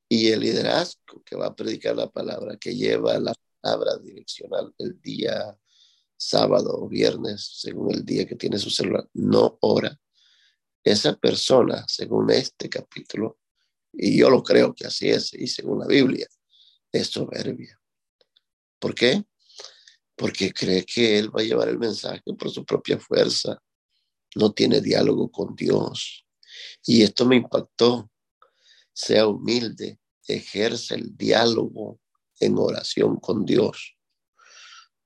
y 0.07 0.27
el 0.27 0.41
liderazgo 0.41 1.23
que 1.25 1.35
va 1.35 1.47
a 1.47 1.55
predicar 1.55 1.95
la 1.95 2.07
palabra, 2.07 2.55
que 2.57 2.75
lleva 2.75 3.17
la 3.17 3.33
palabra 3.59 3.97
direccional 3.97 4.71
el 4.77 5.01
día 5.01 5.57
sábado 6.15 6.71
o 6.77 6.87
viernes, 6.87 7.49
según 7.61 7.95
el 7.95 8.05
día 8.05 8.27
que 8.27 8.35
tiene 8.35 8.59
su 8.59 8.69
celular, 8.69 9.09
no 9.13 9.57
ora. 9.61 9.99
Esa 10.83 11.15
persona, 11.15 11.83
según 11.87 12.29
este 12.29 12.69
capítulo, 12.69 13.38
y 13.93 14.17
yo 14.17 14.29
lo 14.29 14.43
creo 14.43 14.73
que 14.73 14.87
así 14.87 15.09
es, 15.09 15.33
y 15.33 15.47
según 15.47 15.79
la 15.79 15.87
Biblia, 15.87 16.27
es 16.91 17.07
soberbia. 17.07 17.79
¿Por 18.79 18.95
qué? 18.95 19.23
Porque 20.15 20.53
cree 20.53 20.85
que 20.85 21.19
él 21.19 21.35
va 21.35 21.41
a 21.41 21.45
llevar 21.45 21.69
el 21.69 21.79
mensaje 21.79 22.21
por 22.37 22.49
su 22.49 22.65
propia 22.65 22.99
fuerza. 22.99 23.61
No 24.35 24.51
tiene 24.53 24.81
diálogo 24.81 25.29
con 25.29 25.55
Dios. 25.55 26.25
Y 26.85 27.03
esto 27.03 27.25
me 27.25 27.37
impactó. 27.37 28.09
Sea 28.93 29.27
humilde, 29.27 29.99
ejerce 30.27 30.95
el 30.95 31.15
diálogo 31.15 31.99
en 32.39 32.57
oración 32.57 33.17
con 33.17 33.45
Dios. 33.45 33.95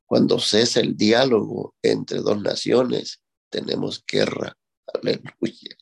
Cuando 0.05 0.39
cesa 0.39 0.79
el 0.79 0.95
diálogo 0.95 1.75
entre 1.81 2.19
dos 2.19 2.41
naciones, 2.41 3.21
tenemos 3.49 4.03
guerra. 4.05 4.57
Aleluya. 4.93 5.77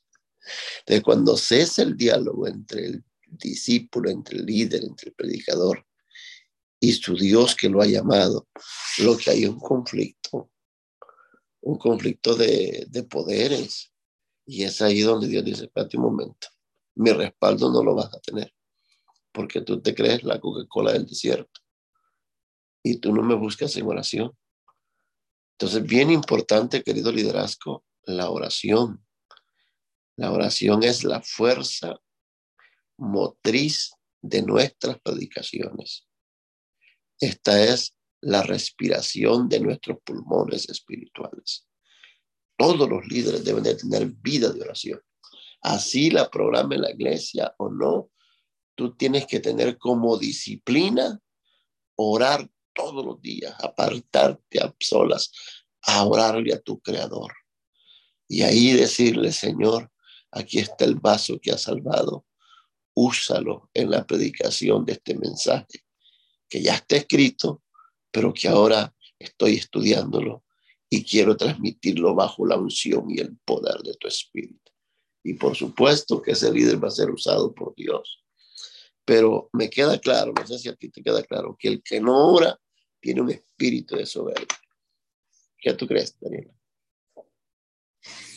De 0.86 1.01
cuando 1.01 1.38
cesa 1.38 1.83
el 1.83 1.95
diálogo 1.95 2.48
entre 2.48 2.86
el 2.86 3.03
discípulo, 3.25 4.10
entre 4.10 4.38
el 4.38 4.45
líder, 4.45 4.83
entre 4.83 5.10
el 5.10 5.15
predicador 5.15 5.86
y 6.79 6.93
su 6.93 7.15
Dios 7.15 7.55
que 7.55 7.69
lo 7.69 7.81
ha 7.81 7.86
llamado, 7.86 8.48
lo 9.00 9.15
que 9.15 9.29
hay 9.29 9.45
un 9.45 9.60
conflicto, 9.60 10.51
un 11.62 11.77
conflicto 11.77 12.36
de, 12.36 12.88
de 12.89 13.03
poderes. 13.03 13.93
Y 14.45 14.63
es 14.63 14.81
ahí 14.81 15.01
donde 15.01 15.27
Dios 15.27 15.45
dice, 15.45 15.65
espérate 15.65 15.98
un 15.98 16.03
momento, 16.03 16.48
mi 16.95 17.12
respaldo 17.12 17.71
no 17.71 17.83
lo 17.83 17.93
vas 17.93 18.13
a 18.13 18.19
tener, 18.19 18.53
porque 19.31 19.62
tú 19.62 19.81
te 19.81 19.93
crees 19.93 20.24
la 20.24 20.39
Coca-Cola 20.39 20.93
del 20.93 21.05
desierto 21.05 21.62
y 22.83 22.98
tú 22.98 23.13
no 23.13 23.21
me 23.21 23.36
buscas 23.36 23.75
en 23.77 23.86
oración. 23.86 24.36
Entonces, 25.53 25.83
bien 25.83 26.10
importante, 26.10 26.83
querido 26.83 27.12
liderazgo, 27.12 27.86
la 28.03 28.29
oración. 28.29 29.05
La 30.18 30.32
oración 30.32 30.84
es 30.84 31.03
la 31.03 31.22
fuerza 31.22 32.00
motriz 32.98 33.91
de 34.22 34.41
nuestras 34.44 35.00
predicaciones. 35.01 36.08
Esta 37.20 37.63
es 37.63 37.96
la 38.22 38.44
respiración 38.44 39.50
de 39.50 39.60
nuestros 39.60 39.98
pulmones 40.03 40.70
espirituales. 40.70 41.68
Todos 42.58 42.88
los 42.88 43.06
líderes 43.08 43.44
deben 43.44 43.63
de 43.63 43.75
tener 43.75 44.06
vida 44.06 44.51
de 44.51 44.62
oración. 44.62 45.01
Así 45.62 46.10
la 46.12 46.30
programa 46.30 46.75
la 46.75 46.91
iglesia 46.91 47.53
o 47.58 47.70
no, 47.70 48.12
tú 48.75 48.96
tienes 48.96 49.25
que 49.25 49.39
tener 49.39 49.77
como 49.77 50.18
disciplina 50.18 51.20
orar 51.96 52.50
todos 52.74 53.06
los 53.06 53.22
días, 53.22 53.53
apartarte 53.60 54.60
a 54.60 54.74
solas, 54.80 55.32
a 55.82 56.06
orarle 56.06 56.53
a 56.53 56.62
tu 56.62 56.80
creador. 56.80 57.34
Y 58.27 58.44
ahí 58.44 58.74
decirle, 58.74 59.32
Señor, 59.32 59.91
aquí 60.31 60.59
está 60.59 60.85
el 60.85 60.95
vaso 60.95 61.39
que 61.39 61.51
ha 61.51 61.57
salvado, 61.57 62.25
úsalo 62.93 63.69
en 63.73 63.91
la 63.91 64.05
predicación 64.05 64.85
de 64.85 64.93
este 64.93 65.15
mensaje, 65.15 65.85
que 66.50 66.61
ya 66.61 66.75
está 66.75 66.97
escrito, 66.97 67.63
pero 68.11 68.33
que 68.33 68.47
ahora 68.47 68.93
estoy 69.19 69.55
estudiándolo 69.55 70.43
y 70.89 71.03
quiero 71.03 71.38
transmitirlo 71.38 72.13
bajo 72.13 72.45
la 72.45 72.57
unción 72.57 73.09
y 73.09 73.19
el 73.19 73.38
poder 73.45 73.81
de 73.81 73.93
tu 73.95 74.07
espíritu. 74.07 74.71
Y 75.23 75.35
por 75.35 75.55
supuesto 75.55 76.21
que 76.21 76.31
ese 76.31 76.51
líder 76.51 76.83
va 76.83 76.89
a 76.89 76.91
ser 76.91 77.09
usado 77.09 77.53
por 77.53 77.73
Dios. 77.75 78.23
Pero 79.05 79.50
me 79.53 79.69
queda 79.69 80.00
claro, 80.00 80.33
no 80.38 80.45
sé 80.45 80.59
si 80.59 80.69
a 80.69 80.75
ti 80.75 80.89
te 80.89 81.01
queda 81.01 81.23
claro, 81.23 81.55
que 81.57 81.67
el 81.67 81.83
que 81.83 82.00
no 82.00 82.33
ora 82.33 82.59
tiene 83.00 83.21
un 83.21 83.31
espíritu 83.31 83.95
de 83.95 84.05
soberbia. 84.05 84.47
¿Qué 85.57 85.73
tú 85.73 85.88
crees, 85.88 86.17
Daniela? 86.19 86.53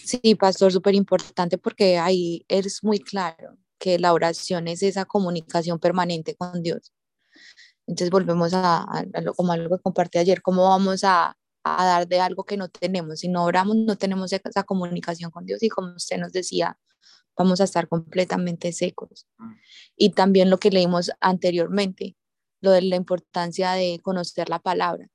Sí, 0.04 0.34
pastor, 0.34 0.72
súper 0.72 0.94
importante 0.94 1.58
porque 1.58 1.98
ahí 1.98 2.44
es 2.48 2.84
muy 2.84 2.98
claro 3.00 3.56
que 3.78 3.98
la 3.98 4.12
oración 4.12 4.68
es 4.68 4.82
esa 4.82 5.04
comunicación 5.06 5.78
permanente 5.78 6.34
con 6.36 6.62
Dios. 6.62 6.92
Entonces 7.86 8.10
volvemos 8.10 8.52
a, 8.54 8.86
lo, 9.22 9.34
como 9.34 9.52
algo 9.52 9.76
que 9.76 9.82
compartí 9.82 10.18
ayer, 10.18 10.42
cómo 10.42 10.64
vamos 10.68 11.04
a, 11.04 11.36
a, 11.64 11.84
dar 11.86 12.08
de 12.08 12.20
algo 12.20 12.44
que 12.44 12.56
no 12.56 12.68
tenemos. 12.68 13.20
Si 13.20 13.28
no 13.28 13.44
oramos, 13.44 13.76
no 13.76 13.96
tenemos 13.96 14.32
esa 14.32 14.64
comunicación 14.64 15.30
con 15.30 15.46
Dios 15.46 15.62
y 15.62 15.68
como 15.68 15.94
usted 15.94 16.18
nos 16.18 16.32
decía, 16.32 16.78
vamos 17.36 17.60
a 17.60 17.64
estar 17.64 17.88
completamente 17.88 18.72
secos. 18.72 19.26
Y 19.96 20.10
también 20.10 20.50
lo 20.50 20.58
que 20.58 20.70
leímos 20.70 21.10
anteriormente, 21.20 22.16
lo 22.60 22.70
de 22.72 22.82
la 22.82 22.96
importancia 22.96 23.72
de 23.72 24.00
conocer 24.02 24.48
la 24.48 24.58
palabra. 24.58 25.08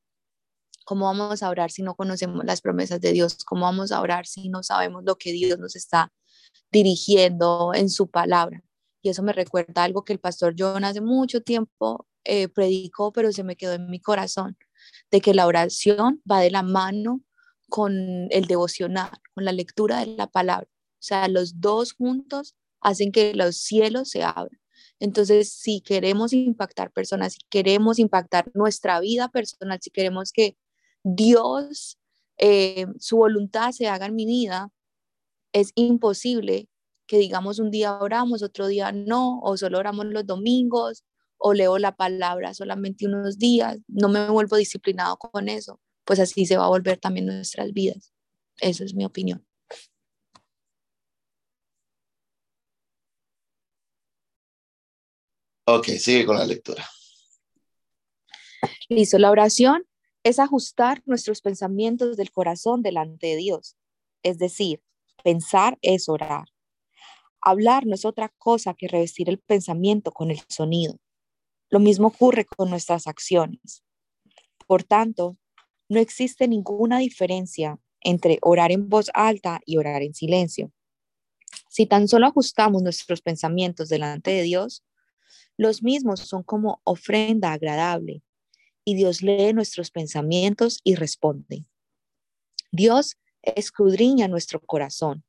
¿Cómo 0.90 1.06
vamos 1.06 1.44
a 1.44 1.50
orar 1.52 1.70
si 1.70 1.84
no 1.84 1.94
conocemos 1.94 2.44
las 2.44 2.62
promesas 2.62 3.00
de 3.00 3.12
Dios? 3.12 3.36
¿Cómo 3.46 3.62
vamos 3.62 3.92
a 3.92 4.02
orar 4.02 4.26
si 4.26 4.50
no 4.50 4.64
sabemos 4.64 5.04
lo 5.06 5.20
que 5.20 5.32
Dios 5.32 5.60
nos 5.60 5.76
está 5.76 6.12
dirigiendo 6.72 7.76
en 7.76 7.92
su 7.92 8.10
palabra? 8.10 8.64
Y 9.04 9.10
eso 9.10 9.22
me 9.22 9.32
recuerda 9.32 9.84
algo 9.84 10.04
que 10.04 10.14
el 10.14 10.20
pastor 10.20 10.56
John 10.58 10.84
hace 10.84 11.00
mucho 11.00 11.42
tiempo 11.42 12.08
eh, 12.24 12.48
predicó, 12.48 13.14
pero 13.14 13.32
se 13.32 13.44
me 13.44 13.56
quedó 13.56 13.74
en 13.74 13.88
mi 13.88 14.00
corazón, 14.00 14.58
de 15.12 15.22
que 15.22 15.36
la 15.36 15.46
oración 15.46 16.24
va 16.30 16.40
de 16.40 16.50
la 16.50 16.64
mano 16.64 17.22
con 17.70 17.94
el 18.32 18.46
devocional, 18.48 19.12
con 19.36 19.46
la 19.46 19.52
lectura 19.52 20.00
de 20.00 20.08
la 20.08 20.26
palabra. 20.26 20.68
O 20.72 21.04
sea, 21.04 21.28
los 21.28 21.62
dos 21.62 21.94
juntos 21.94 22.56
hacen 22.82 23.12
que 23.12 23.36
los 23.36 23.58
cielos 23.58 24.10
se 24.10 24.24
abran. 24.24 24.60
Entonces, 25.00 25.54
si 25.54 25.82
queremos 25.82 26.34
impactar 26.34 26.92
personas, 26.92 27.34
si 27.34 27.40
queremos 27.48 28.00
impactar 28.00 28.50
nuestra 28.56 29.00
vida 29.00 29.30
personal, 29.30 29.78
si 29.84 29.92
queremos 29.92 30.32
que 30.32 30.58
Dios, 31.04 31.98
eh, 32.38 32.86
su 33.00 33.18
voluntad 33.18 33.72
se 33.72 33.88
haga 33.88 34.06
en 34.08 34.16
mi 34.16 34.26
vida, 34.26 34.72
es 35.54 35.72
imposible 35.76 36.70
que 37.08 37.18
digamos 37.18 37.60
un 37.60 37.72
día 37.72 37.98
oramos, 37.98 38.44
otro 38.44 38.68
día 38.68 38.92
no, 38.92 39.40
o 39.42 39.58
solo 39.58 39.80
oramos 39.80 40.06
los 40.06 40.26
domingos, 40.26 41.04
o 41.38 41.54
leo 41.54 41.80
la 41.80 41.96
palabra 41.96 42.54
solamente 42.54 43.08
unos 43.08 43.40
días, 43.40 43.80
no 43.88 44.10
me 44.10 44.30
vuelvo 44.30 44.58
disciplinado 44.58 45.18
con 45.18 45.50
eso, 45.50 45.80
pues 46.06 46.20
así 46.20 46.46
se 46.46 46.58
va 46.58 46.66
a 46.66 46.70
volver 46.70 47.00
también 47.00 47.26
nuestras 47.26 47.74
vidas. 47.74 48.14
Esa 48.62 48.84
es 48.84 48.94
mi 48.94 49.06
opinión. 49.06 49.46
Ok, 55.66 55.86
sigue 56.00 56.26
con 56.26 56.38
la 56.38 56.46
lectura. 56.46 56.84
Listo, 58.90 59.18
la 59.18 59.32
oración 59.32 59.89
es 60.30 60.38
ajustar 60.38 61.02
nuestros 61.06 61.42
pensamientos 61.42 62.16
del 62.16 62.32
corazón 62.32 62.84
delante 62.84 63.28
de 63.28 63.36
Dios. 63.36 63.76
Es 64.22 64.38
decir, 64.38 64.82
pensar 65.24 65.80
es 65.82 66.08
orar. 66.08 66.46
Hablar 67.42 67.88
no 67.88 67.96
es 67.96 68.06
otra 68.06 68.30
cosa 68.38 68.76
que 68.76 68.88
revestir 68.88 69.28
el 69.28 69.40
pensamiento 69.40 70.12
con 70.12 70.30
el 70.30 70.40
sonido. 70.48 71.00
Lo 71.70 71.80
mismo 71.80 72.10
ocurre 72.10 72.46
con 72.46 72.70
nuestras 72.70 73.08
acciones. 73.08 73.84
Por 74.68 74.84
tanto, 74.84 75.38
no 75.88 76.00
existe 76.00 76.48
ninguna 76.48 77.00
diferencia 77.00 77.80
entre 78.02 78.38
orar 78.44 78.72
en 78.72 78.88
voz 78.88 79.10
alta 79.16 79.62
y 79.66 79.78
orar 79.78 80.04
en 80.04 80.14
silencio. 80.14 80.72
Si 81.70 81.88
tan 81.88 82.08
solo 82.08 82.28
ajustamos 82.28 82.84
nuestros 82.84 83.22
pensamientos 83.22 83.90
delante 83.90 84.30
de 84.32 84.44
Dios, 84.44 84.84
los 85.58 85.82
mismos 85.82 86.20
son 86.20 86.44
como 86.44 86.82
ofrenda 86.84 87.52
agradable 87.52 88.22
y 88.90 88.96
Dios 88.96 89.22
lee 89.22 89.54
nuestros 89.54 89.92
pensamientos 89.92 90.80
y 90.84 90.96
responde. 90.96 91.66
Dios 92.72 93.18
escudriña 93.44 94.28
nuestro 94.28 94.60
corazón, 94.60 95.24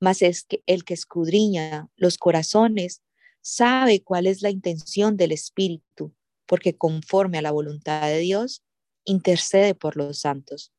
mas 0.00 0.20
es 0.20 0.44
que 0.44 0.62
el 0.66 0.84
que 0.84 0.92
escudriña 0.92 1.88
los 1.96 2.18
corazones 2.18 3.02
sabe 3.40 4.02
cuál 4.02 4.26
es 4.26 4.42
la 4.42 4.50
intención 4.50 5.16
del 5.16 5.32
Espíritu, 5.32 6.14
porque 6.44 6.76
conforme 6.76 7.38
a 7.38 7.42
la 7.42 7.52
voluntad 7.52 8.06
de 8.06 8.18
Dios, 8.18 8.62
intercede 9.06 9.74
por 9.74 9.96
los 9.96 10.18
santos. 10.18 10.70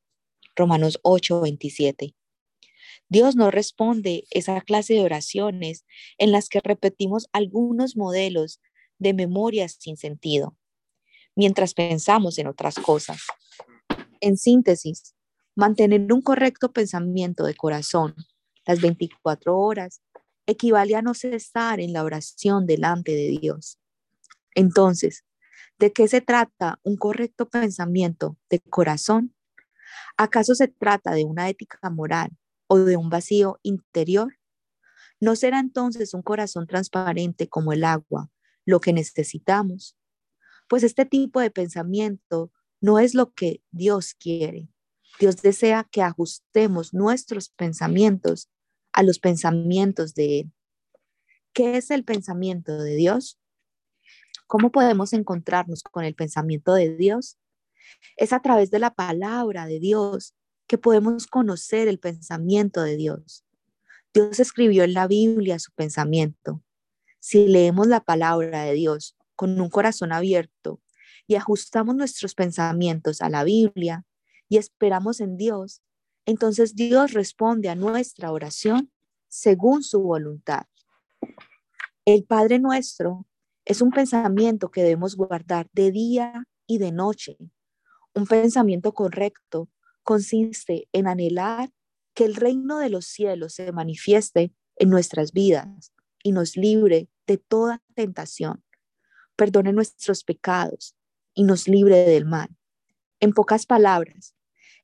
Romanos 0.56 1.00
8, 1.02 1.42
27. 1.42 2.14
Dios 3.10 3.36
no 3.36 3.50
responde 3.50 4.26
esa 4.30 4.62
clase 4.62 4.94
de 4.94 5.02
oraciones 5.02 5.86
en 6.20 6.32
las 6.32 6.50
que 6.50 6.60
repetimos 6.60 7.28
algunos 7.34 7.98
modelos 7.98 8.62
de 9.00 9.16
memoria 9.16 9.68
sin 9.70 9.98
sentido, 9.98 10.56
mientras 11.36 11.74
pensamos 11.74 12.38
en 12.38 12.48
otras 12.48 12.76
cosas. 12.76 13.22
En 14.22 14.38
síntesis, 14.38 15.16
mantener 15.56 16.12
un 16.12 16.22
correcto 16.22 16.72
pensamiento 16.72 17.46
de 17.46 17.56
corazón 17.56 18.16
las 18.66 18.82
24 18.82 19.58
horas 19.58 20.02
equivale 20.48 20.96
a 20.96 21.02
no 21.02 21.14
cesar 21.14 21.80
en 21.80 21.94
la 21.94 22.04
oración 22.04 22.66
delante 22.66 23.12
de 23.12 23.38
Dios. 23.40 23.80
Entonces, 24.54 25.24
¿de 25.80 25.92
qué 25.92 26.08
se 26.08 26.22
trata 26.22 26.80
un 26.84 26.98
correcto 26.98 27.50
pensamiento 27.50 28.38
de 28.50 28.60
corazón? 28.60 29.36
¿Acaso 30.18 30.56
se 30.56 30.68
trata 30.68 31.12
de 31.12 31.26
una 31.26 31.50
ética 31.50 31.90
moral 31.90 32.30
o 32.68 32.80
de 32.80 32.98
un 32.98 33.10
vacío 33.10 33.60
interior? 33.64 34.38
¿No 35.20 35.36
será 35.36 35.60
entonces 35.60 36.14
un 36.14 36.22
corazón 36.22 36.68
transparente 36.68 37.48
como 37.48 37.74
el 37.74 37.84
agua 37.84 38.30
lo 38.66 38.80
que 38.80 38.94
necesitamos? 38.94 39.96
Pues 40.68 40.84
este 40.84 41.06
tipo 41.06 41.40
de 41.40 41.52
pensamiento 41.52 42.52
no 42.82 43.00
es 43.00 43.14
lo 43.14 43.34
que 43.34 43.62
Dios 43.72 44.14
quiere. 44.14 44.70
Dios 45.20 45.38
desea 45.38 45.88
que 45.90 46.02
ajustemos 46.02 46.94
nuestros 46.94 47.50
pensamientos 47.50 48.50
a 48.92 49.04
los 49.04 49.20
pensamientos 49.20 50.14
de 50.14 50.40
Él. 50.40 50.52
¿Qué 51.54 51.78
es 51.78 51.92
el 51.92 52.04
pensamiento 52.04 52.78
de 52.78 52.96
Dios? 52.96 53.40
¿Cómo 54.48 54.72
podemos 54.72 55.14
encontrarnos 55.14 55.84
con 55.84 56.04
el 56.04 56.16
pensamiento 56.16 56.74
de 56.74 56.96
Dios? 56.96 57.38
Es 58.18 58.34
a 58.34 58.42
través 58.42 58.72
de 58.72 58.80
la 58.80 58.94
palabra 58.94 59.66
de 59.66 59.80
Dios 59.80 60.36
que 60.68 60.78
podemos 60.78 61.28
conocer 61.28 61.88
el 61.88 62.00
pensamiento 62.00 62.82
de 62.82 62.98
Dios. 62.98 63.46
Dios 64.14 64.40
escribió 64.40 64.84
en 64.84 64.94
la 64.94 65.08
Biblia 65.08 65.60
su 65.60 65.72
pensamiento. 65.72 66.64
Si 67.20 67.48
leemos 67.48 67.88
la 67.88 68.02
palabra 68.02 68.64
de 68.64 68.74
Dios 68.74 69.16
con 69.36 69.60
un 69.60 69.70
corazón 69.70 70.12
abierto 70.12 70.82
y 71.28 71.36
ajustamos 71.36 71.96
nuestros 71.96 72.36
pensamientos 72.36 73.22
a 73.22 73.30
la 73.30 73.44
Biblia 73.44 74.06
y 74.48 74.58
esperamos 74.58 75.20
en 75.22 75.38
Dios, 75.38 75.82
entonces 76.26 76.76
Dios 76.76 77.14
responde 77.14 77.70
a 77.70 77.76
nuestra 77.76 78.32
oración 78.32 78.92
según 79.28 79.84
su 79.84 80.02
voluntad. 80.02 80.66
El 82.06 82.24
Padre 82.24 82.60
nuestro 82.60 83.26
es 83.66 83.82
un 83.82 83.92
pensamiento 83.92 84.70
que 84.70 84.84
debemos 84.84 85.16
guardar 85.16 85.68
de 85.74 85.92
día 85.92 86.46
y 86.68 86.78
de 86.78 86.92
noche. 86.92 87.38
Un 88.14 88.28
pensamiento 88.28 88.94
correcto 88.94 89.70
consiste 90.04 90.88
en 90.94 91.08
anhelar 91.08 91.72
que 92.14 92.26
el 92.26 92.36
reino 92.36 92.78
de 92.78 92.90
los 92.90 93.06
cielos 93.06 93.54
se 93.56 93.72
manifieste 93.72 94.54
en 94.78 94.90
nuestras 94.90 95.32
vidas 95.32 95.92
y 96.24 96.32
nos 96.32 96.56
libre 96.56 97.10
de 97.28 97.38
toda 97.38 97.84
tentación, 97.94 98.64
perdone 99.36 99.74
nuestros 99.74 100.24
pecados 100.24 100.96
y 101.34 101.44
nos 101.44 101.68
libre 101.68 101.98
del 101.98 102.26
mal. 102.26 102.50
En 103.20 103.32
pocas 103.32 103.66
palabras, 103.66 104.36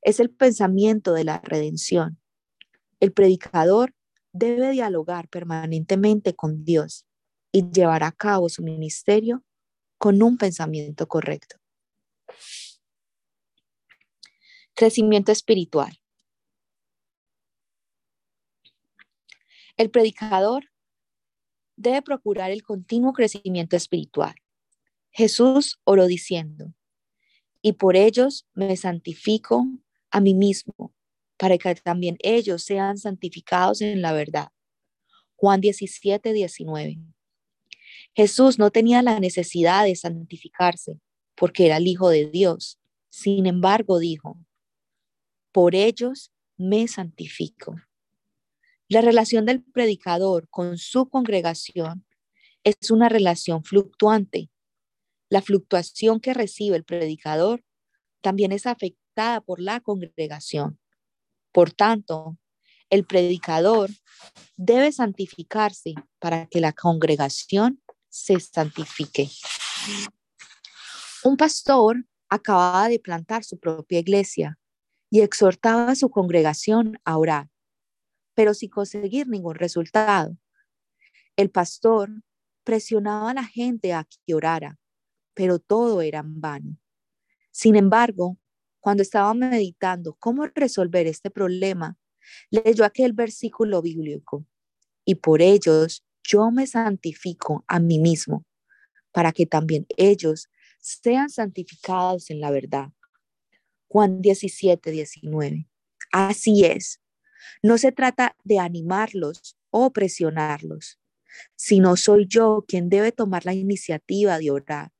es 0.02 0.20
el 0.20 0.30
pensamiento 0.30 1.12
de 1.12 1.24
la 1.24 1.38
redención. 1.38 2.20
El 3.00 3.12
predicador 3.12 3.94
debe 4.32 4.70
dialogar 4.70 5.28
permanentemente 5.28 6.34
con 6.34 6.64
Dios 6.64 7.06
y 7.52 7.70
llevar 7.70 8.02
a 8.02 8.12
cabo 8.12 8.48
su 8.48 8.62
ministerio 8.62 9.44
con 9.98 10.22
un 10.22 10.38
pensamiento 10.38 11.06
correcto. 11.06 11.56
Crecimiento 14.74 15.30
espiritual. 15.30 15.98
El 19.76 19.90
predicador 19.90 20.70
debe 21.76 22.02
procurar 22.02 22.50
el 22.50 22.62
continuo 22.62 23.12
crecimiento 23.12 23.76
espiritual. 23.76 24.34
Jesús 25.12 25.78
oró 25.84 26.06
diciendo, 26.06 26.72
y 27.60 27.74
por 27.74 27.96
ellos 27.96 28.46
me 28.54 28.76
santifico 28.76 29.66
a 30.10 30.20
mí 30.20 30.34
mismo, 30.34 30.94
para 31.36 31.58
que 31.58 31.74
también 31.76 32.16
ellos 32.20 32.62
sean 32.62 32.98
santificados 32.98 33.80
en 33.80 34.02
la 34.02 34.12
verdad. 34.12 34.48
Juan 35.36 35.60
17, 35.60 36.32
19. 36.32 36.98
Jesús 38.14 38.58
no 38.58 38.70
tenía 38.70 39.02
la 39.02 39.20
necesidad 39.20 39.84
de 39.84 39.96
santificarse 39.96 41.00
porque 41.34 41.66
era 41.66 41.78
el 41.78 41.86
Hijo 41.86 42.10
de 42.10 42.26
Dios. 42.26 42.78
Sin 43.10 43.46
embargo, 43.46 43.98
dijo, 43.98 44.38
por 45.50 45.74
ellos 45.74 46.30
me 46.56 46.86
santifico. 46.88 47.76
La 48.88 49.00
relación 49.00 49.46
del 49.46 49.62
predicador 49.62 50.48
con 50.48 50.78
su 50.78 51.08
congregación 51.08 52.06
es 52.62 52.90
una 52.90 53.08
relación 53.08 53.64
fluctuante. 53.64 54.51
La 55.32 55.40
fluctuación 55.40 56.20
que 56.20 56.34
recibe 56.34 56.76
el 56.76 56.84
predicador 56.84 57.64
también 58.20 58.52
es 58.52 58.66
afectada 58.66 59.40
por 59.40 59.60
la 59.60 59.80
congregación. 59.80 60.78
Por 61.52 61.72
tanto, 61.72 62.36
El 62.90 63.06
predicador 63.06 63.88
debe 64.58 64.92
santificarse 64.92 65.94
para 66.18 66.48
que 66.48 66.60
la 66.60 66.74
congregación 66.74 67.82
se 68.10 68.38
santifique. 68.40 69.30
Un 71.24 71.38
pastor 71.38 72.04
acababa 72.28 72.90
de 72.90 72.98
plantar 72.98 73.42
su 73.42 73.58
propia 73.58 74.00
iglesia 74.00 74.58
y 75.08 75.22
exhortaba 75.22 75.92
a 75.92 75.94
su 75.94 76.10
congregación 76.10 77.00
a 77.06 77.16
orar, 77.16 77.48
pero 78.34 78.52
sin 78.52 78.68
conseguir 78.68 79.26
ningún 79.26 79.54
resultado. 79.54 80.36
El 81.36 81.48
pastor 81.50 82.10
presionaba 82.64 83.30
a 83.30 83.34
la 83.34 83.44
gente 83.44 83.94
a 83.94 84.04
que 84.04 84.34
orara, 84.34 84.78
pero 85.34 85.58
todo 85.58 86.02
era 86.02 86.20
en 86.20 86.40
vano. 86.40 86.78
Sin 87.50 87.76
embargo, 87.76 88.38
cuando 88.80 89.02
estaba 89.02 89.32
meditando 89.34 90.16
cómo 90.18 90.46
resolver 90.46 91.06
este 91.06 91.30
problema, 91.30 91.98
leyó 92.50 92.84
aquel 92.84 93.12
versículo 93.12 93.82
bíblico, 93.82 94.46
y 95.04 95.16
por 95.16 95.42
ellos 95.42 96.04
yo 96.24 96.50
me 96.50 96.66
santifico 96.66 97.64
a 97.66 97.80
mí 97.80 97.98
mismo, 97.98 98.44
para 99.12 99.32
que 99.32 99.46
también 99.46 99.86
ellos 99.96 100.48
sean 100.80 101.30
santificados 101.30 102.30
en 102.30 102.40
la 102.40 102.50
verdad. 102.50 102.90
Juan 103.88 104.22
17, 104.22 104.90
19. 104.90 105.68
Así 106.12 106.64
es. 106.64 107.00
No 107.62 107.78
se 107.78 107.92
trata 107.92 108.36
de 108.44 108.58
animarlos 108.58 109.56
o 109.70 109.92
presionarlos, 109.92 110.98
sino 111.56 111.96
soy 111.96 112.26
yo 112.26 112.64
quien 112.66 112.88
debe 112.88 113.12
tomar 113.12 113.44
la 113.44 113.54
iniciativa 113.54 114.38
de 114.38 114.50
orar. 114.50 114.92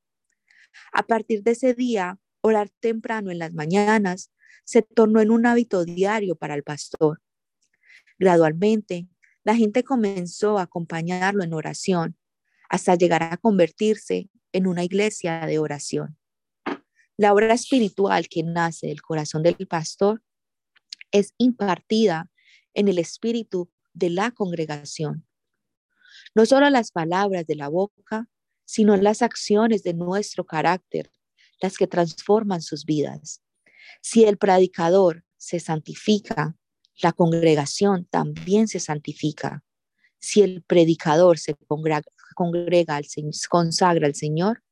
A 0.93 1.05
partir 1.05 1.43
de 1.43 1.53
ese 1.53 1.75
día, 1.75 2.19
orar 2.41 2.71
temprano 2.81 3.31
en 3.31 3.39
las 3.39 3.53
mañanas 3.55 4.31
se 4.65 4.83
tornó 4.83 5.21
en 5.21 5.31
un 5.31 5.47
hábito 5.47 5.85
diario 5.85 6.37
para 6.37 6.55
el 6.55 6.63
pastor. 6.63 7.21
Gradualmente, 8.19 9.09
la 9.45 9.57
gente 9.57 9.83
comenzó 9.83 10.59
a 10.59 10.63
acompañarlo 10.63 11.43
en 11.43 11.55
oración 11.55 12.17
hasta 12.69 12.95
llegar 12.95 13.23
a 13.23 13.37
convertirse 13.37 14.31
en 14.53 14.67
una 14.67 14.85
iglesia 14.85 15.47
de 15.47 15.59
oración. 15.59 16.17
La 17.17 17.33
obra 17.33 17.53
espiritual 17.53 18.29
que 18.29 18.43
nace 18.43 18.87
del 18.87 19.03
corazón 19.03 19.43
del 19.43 19.67
pastor 19.69 20.23
es 21.11 21.35
impartida 21.39 22.31
en 22.75 22.89
el 22.89 22.99
espíritu 22.99 23.71
de 23.93 24.11
la 24.11 24.31
congregación. 24.31 25.27
No 26.35 26.47
solo 26.47 26.71
las 26.71 26.91
palabras 26.91 27.47
de 27.47 27.57
la 27.57 27.69
boca, 27.69 28.29
sino 28.73 28.97
las 28.97 29.21
acciones 29.21 29.83
de 29.83 29.93
nuestro 29.93 30.47
carácter, 30.47 31.13
las 31.61 31.77
que 31.77 31.87
transforman 31.87 32.63
sus 32.63 32.87
vidas. 32.87 33.43
Si 34.01 34.25
el 34.25 34.39
predicador 34.39 35.27
se 35.37 35.61
santifica, 35.61 36.57
la 37.03 37.13
congregación 37.13 38.07
también 38.07 38.69
se 38.69 38.81
santifica. 38.81 39.63
Si 40.21 40.41
el 40.41 40.63
predicador 40.63 41.39
se 41.39 41.55
congrega, 41.55 42.03
consagra 43.51 44.07
al 44.07 44.15
Señor, 44.15 44.63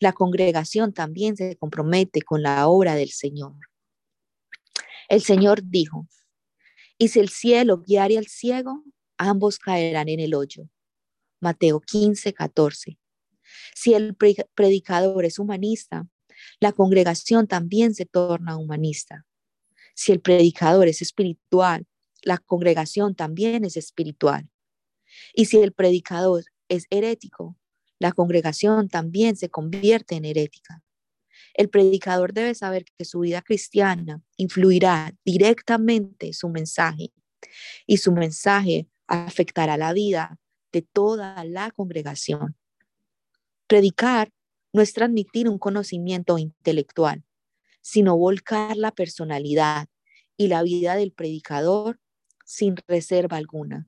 la 0.00 0.12
congregación 0.12 0.92
también 0.92 1.36
se 1.36 1.54
compromete 1.54 2.22
con 2.22 2.42
la 2.42 2.66
obra 2.66 2.96
del 2.96 3.10
Señor. 3.10 3.54
El 5.08 5.22
Señor 5.22 5.60
dijo, 5.62 6.08
y 6.98 7.06
si 7.06 7.20
el 7.20 7.28
cielo 7.28 7.84
guiare 7.86 8.18
al 8.18 8.26
ciego, 8.26 8.82
ambos 9.16 9.60
caerán 9.60 10.08
en 10.08 10.18
el 10.18 10.34
hoyo. 10.34 10.68
Mateo 11.40 11.80
15, 11.80 12.32
14. 12.32 12.97
Si 13.74 13.94
el 13.94 14.16
predicador 14.16 15.24
es 15.24 15.38
humanista, 15.38 16.06
la 16.60 16.72
congregación 16.72 17.46
también 17.46 17.94
se 17.94 18.04
torna 18.04 18.56
humanista. 18.56 19.26
Si 19.94 20.12
el 20.12 20.20
predicador 20.20 20.88
es 20.88 21.02
espiritual, 21.02 21.86
la 22.22 22.38
congregación 22.38 23.14
también 23.14 23.64
es 23.64 23.76
espiritual. 23.76 24.48
Y 25.34 25.46
si 25.46 25.58
el 25.58 25.72
predicador 25.72 26.44
es 26.68 26.86
herético, 26.90 27.56
la 27.98 28.12
congregación 28.12 28.88
también 28.88 29.36
se 29.36 29.48
convierte 29.48 30.14
en 30.14 30.24
herética. 30.24 30.82
El 31.54 31.68
predicador 31.68 32.32
debe 32.32 32.54
saber 32.54 32.84
que 32.84 33.04
su 33.04 33.20
vida 33.20 33.42
cristiana 33.42 34.22
influirá 34.36 35.12
directamente 35.24 36.32
su 36.32 36.48
mensaje 36.48 37.12
y 37.86 37.96
su 37.96 38.12
mensaje 38.12 38.88
afectará 39.08 39.76
la 39.76 39.92
vida 39.92 40.38
de 40.72 40.82
toda 40.82 41.42
la 41.44 41.70
congregación. 41.72 42.56
Predicar 43.68 44.32
no 44.72 44.80
es 44.80 44.94
transmitir 44.94 45.46
un 45.46 45.58
conocimiento 45.58 46.38
intelectual, 46.38 47.22
sino 47.82 48.16
volcar 48.16 48.78
la 48.78 48.92
personalidad 48.92 49.88
y 50.38 50.48
la 50.48 50.62
vida 50.62 50.96
del 50.96 51.12
predicador 51.12 52.00
sin 52.46 52.76
reserva 52.86 53.36
alguna. 53.36 53.86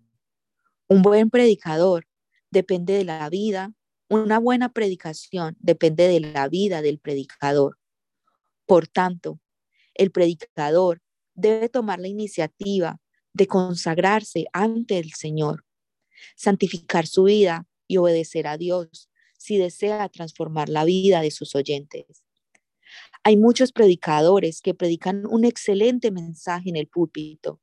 Un 0.87 1.01
buen 1.01 1.31
predicador 1.31 2.07
depende 2.51 2.93
de 2.93 3.05
la 3.05 3.27
vida, 3.31 3.73
una 4.11 4.38
buena 4.38 4.71
predicación 4.71 5.57
depende 5.61 6.09
de 6.09 6.21
la 6.21 6.47
vida 6.49 6.83
del 6.83 6.99
predicador. 6.99 7.79
Por 8.66 8.87
tanto, 8.87 9.40
el 9.95 10.11
predicador 10.11 11.01
debe 11.35 11.71
tomar 11.71 12.01
la 12.01 12.09
iniciativa 12.09 13.01
de 13.33 13.47
consagrarse 13.47 14.45
ante 14.53 14.99
el 14.99 15.12
Señor, 15.14 15.64
santificar 16.37 17.07
su 17.07 17.25
vida 17.25 17.66
y 17.87 17.97
obedecer 17.97 18.47
a 18.47 18.59
Dios 18.59 19.10
si 19.40 19.57
desea 19.57 20.07
transformar 20.11 20.68
la 20.68 20.85
vida 20.85 21.22
de 21.22 21.31
sus 21.31 21.55
oyentes. 21.55 22.22
Hay 23.24 23.38
muchos 23.38 23.72
predicadores 23.72 24.61
que 24.61 24.74
predican 24.74 25.24
un 25.26 25.46
excelente 25.46 26.11
mensaje 26.11 26.68
en 26.68 26.76
el 26.76 26.88
púlpito, 26.88 27.59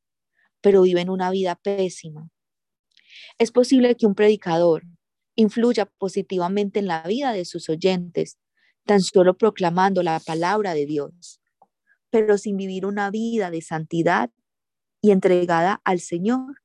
pero 0.59 0.81
viven 0.81 1.11
una 1.11 1.29
vida 1.29 1.55
pésima. 1.55 2.31
Es 3.37 3.51
posible 3.51 3.95
que 3.95 4.07
un 4.07 4.15
predicador 4.15 4.85
influya 5.35 5.85
positivamente 5.85 6.79
en 6.79 6.87
la 6.87 7.03
vida 7.03 7.31
de 7.31 7.45
sus 7.45 7.69
oyentes, 7.69 8.39
tan 8.85 9.01
solo 9.01 9.37
proclamando 9.37 10.01
la 10.01 10.19
palabra 10.19 10.73
de 10.73 10.87
Dios, 10.87 11.39
pero 12.09 12.39
sin 12.39 12.57
vivir 12.57 12.87
una 12.87 13.11
vida 13.11 13.51
de 13.51 13.61
santidad 13.61 14.31
y 14.99 15.11
entregada 15.11 15.79
al 15.83 15.99
Señor. 15.99 16.63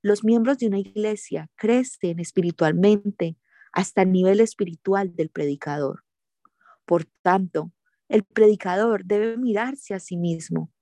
Los 0.00 0.24
miembros 0.24 0.56
de 0.56 0.68
una 0.68 0.78
iglesia 0.78 1.50
crecen 1.56 2.18
espiritualmente 2.18 3.36
hasta 3.76 4.00
el 4.00 4.10
nivel 4.10 4.40
espiritual 4.40 5.14
del 5.14 5.28
predicador. 5.28 6.02
Por 6.86 7.04
tanto, 7.20 7.72
el 8.08 8.24
predicador 8.24 9.04
debe 9.04 9.36
mirarse 9.36 9.92
a 9.92 10.00
sí 10.00 10.16
mismo 10.16 10.72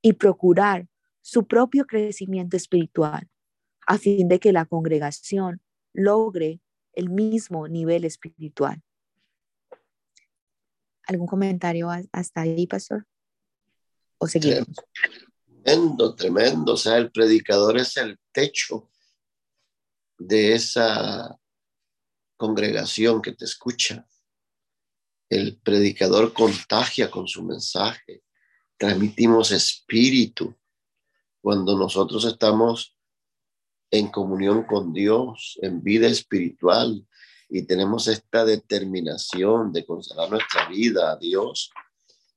y 0.00 0.12
procurar 0.12 0.86
su 1.22 1.48
propio 1.48 1.86
crecimiento 1.86 2.56
espiritual 2.56 3.28
a 3.84 3.98
fin 3.98 4.28
de 4.28 4.38
que 4.38 4.52
la 4.52 4.64
congregación 4.64 5.60
logre 5.92 6.60
el 6.92 7.10
mismo 7.10 7.66
nivel 7.66 8.04
espiritual. 8.04 8.80
¿Algún 11.08 11.26
comentario 11.26 11.88
hasta 12.12 12.42
ahí, 12.42 12.68
pastor? 12.68 13.08
¿O 14.18 14.28
seguimos? 14.28 14.68
Tremendo, 15.64 16.14
tremendo. 16.14 16.74
O 16.74 16.76
sea, 16.76 16.96
el 16.96 17.10
predicador 17.10 17.76
es 17.76 17.96
el 17.96 18.20
techo 18.30 18.88
de 20.16 20.54
esa 20.54 21.36
congregación 22.40 23.20
que 23.20 23.32
te 23.32 23.44
escucha. 23.44 24.08
El 25.28 25.58
predicador 25.58 26.32
contagia 26.32 27.10
con 27.10 27.28
su 27.28 27.44
mensaje. 27.44 28.22
Transmitimos 28.78 29.50
espíritu. 29.50 30.56
Cuando 31.42 31.76
nosotros 31.76 32.24
estamos 32.24 32.96
en 33.90 34.08
comunión 34.08 34.64
con 34.64 34.94
Dios, 34.94 35.58
en 35.60 35.82
vida 35.82 36.06
espiritual, 36.06 37.06
y 37.50 37.62
tenemos 37.66 38.08
esta 38.08 38.46
determinación 38.46 39.70
de 39.70 39.84
consagrar 39.84 40.30
nuestra 40.30 40.66
vida 40.70 41.12
a 41.12 41.16
Dios, 41.16 41.70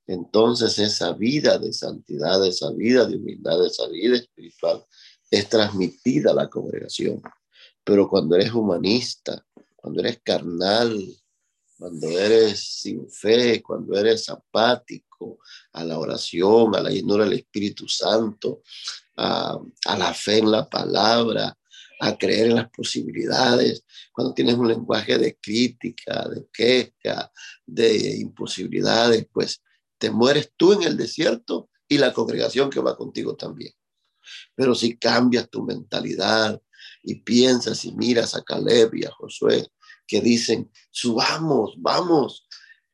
entonces 0.06 0.80
esa 0.80 1.13
vida 1.13 1.58
de 1.60 1.72
santidad, 1.72 2.46
esa 2.46 2.72
vida 2.72 3.06
de 3.06 3.16
humildad, 3.16 3.66
esa 3.66 3.88
vida 3.88 4.18
espiritual 4.18 4.84
es 5.32 5.48
transmitida 5.48 6.32
a 6.32 6.36
la 6.36 6.50
congregación. 6.50 7.22
Pero 7.86 8.10
cuando 8.10 8.36
eres 8.36 8.52
humanista, 8.54 9.46
cuando 9.84 10.00
eres 10.00 10.22
carnal, 10.24 10.98
cuando 11.78 12.08
eres 12.08 12.80
sin 12.80 13.12
fe, 13.12 13.62
cuando 13.62 14.00
eres 14.00 14.30
apático 14.30 15.39
a 15.74 15.84
la 15.84 16.00
oración, 16.00 16.74
a 16.74 16.80
la 16.80 16.89
llenura 16.89 17.26
del 17.26 17.34
Espíritu 17.34 17.86
Santo, 17.89 18.62
a, 19.17 19.60
la 19.98 20.13
fe 20.13 20.38
en 20.38 20.52
la 20.52 20.69
palabra, 20.69 21.58
a 22.00 22.17
creer 22.17 22.48
en 22.48 22.56
las 22.56 22.69
posibilidades, 22.69 23.84
cuando 24.13 24.34
tienes 24.34 24.56
un 24.56 24.69
lenguaje 24.69 25.17
de 25.17 25.36
crítica, 25.36 26.30
de 26.30 26.48
queja, 26.54 27.30
de 27.65 28.15
imposibilidades, 28.22 29.28
pues 29.34 29.62
te 29.98 30.10
mueres 30.10 30.54
tú 30.56 30.72
en 30.72 30.84
el 30.84 30.96
desierto 30.96 31.69
y 31.89 31.98
la 31.98 32.13
congregación 32.13 32.69
que 32.69 32.80
va 32.80 32.96
contigo 32.96 33.36
también. 33.36 33.74
Pero 34.56 34.76
si 34.76 34.98
cambias 34.98 35.50
tu 35.50 35.62
mentalidad 35.62 36.62
y 37.04 37.16
piensas 37.16 37.86
y 37.86 37.92
miras 37.94 38.36
a 38.36 38.44
Caleb 38.44 38.96
y 38.96 39.06
a 39.06 39.12
Josué, 39.12 39.68
que 40.08 40.22
dicen, 40.22 40.72
subamos, 40.89 41.76
vamos, 41.78 42.48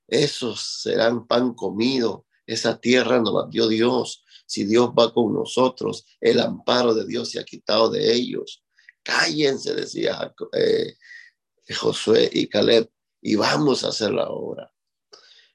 esos 0.08 0.82
serán 0.82 1.28
pan 1.28 1.54
comido, 1.54 2.26
esa 2.46 2.80
tierra 2.80 3.20
nos 3.20 3.34
la 3.34 3.48
dio 3.50 3.68
Dios, 3.68 4.24
si 4.46 4.66
Dios 4.66 4.90
va 4.98 5.14
con 5.14 5.34
nosotros, 5.34 6.06
el 6.20 6.40
amparo 6.40 6.96
de 6.96 7.06
Dios 7.06 7.30
se 7.30 7.40
ha 7.40 7.44
quitado 7.44 7.92
de 7.92 8.12
ellos. 8.12 8.64
Cállense, 9.04 9.76
decía 9.76 10.34
eh, 10.54 10.96
Josué 11.76 12.30
y 12.34 12.48
Caleb, 12.48 12.90
y 13.22 13.36
vamos 13.36 13.84
a 13.84 13.90
hacer 13.90 14.12
la 14.12 14.28
obra. 14.30 14.74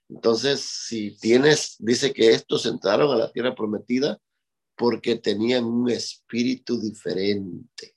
Entonces, 0.09 0.61
si 0.61 1.17
tienes, 1.19 1.77
dice 1.81 2.13
que 2.13 2.31
estos 2.31 2.67
entraron 2.67 3.11
a 3.13 3.17
la 3.17 3.33
tierra 3.33 3.55
prometida 3.55 4.21
porque 4.77 5.17
tenían 5.17 5.65
un 5.65 5.91
espíritu 5.91 6.81
diferente. 6.81 7.97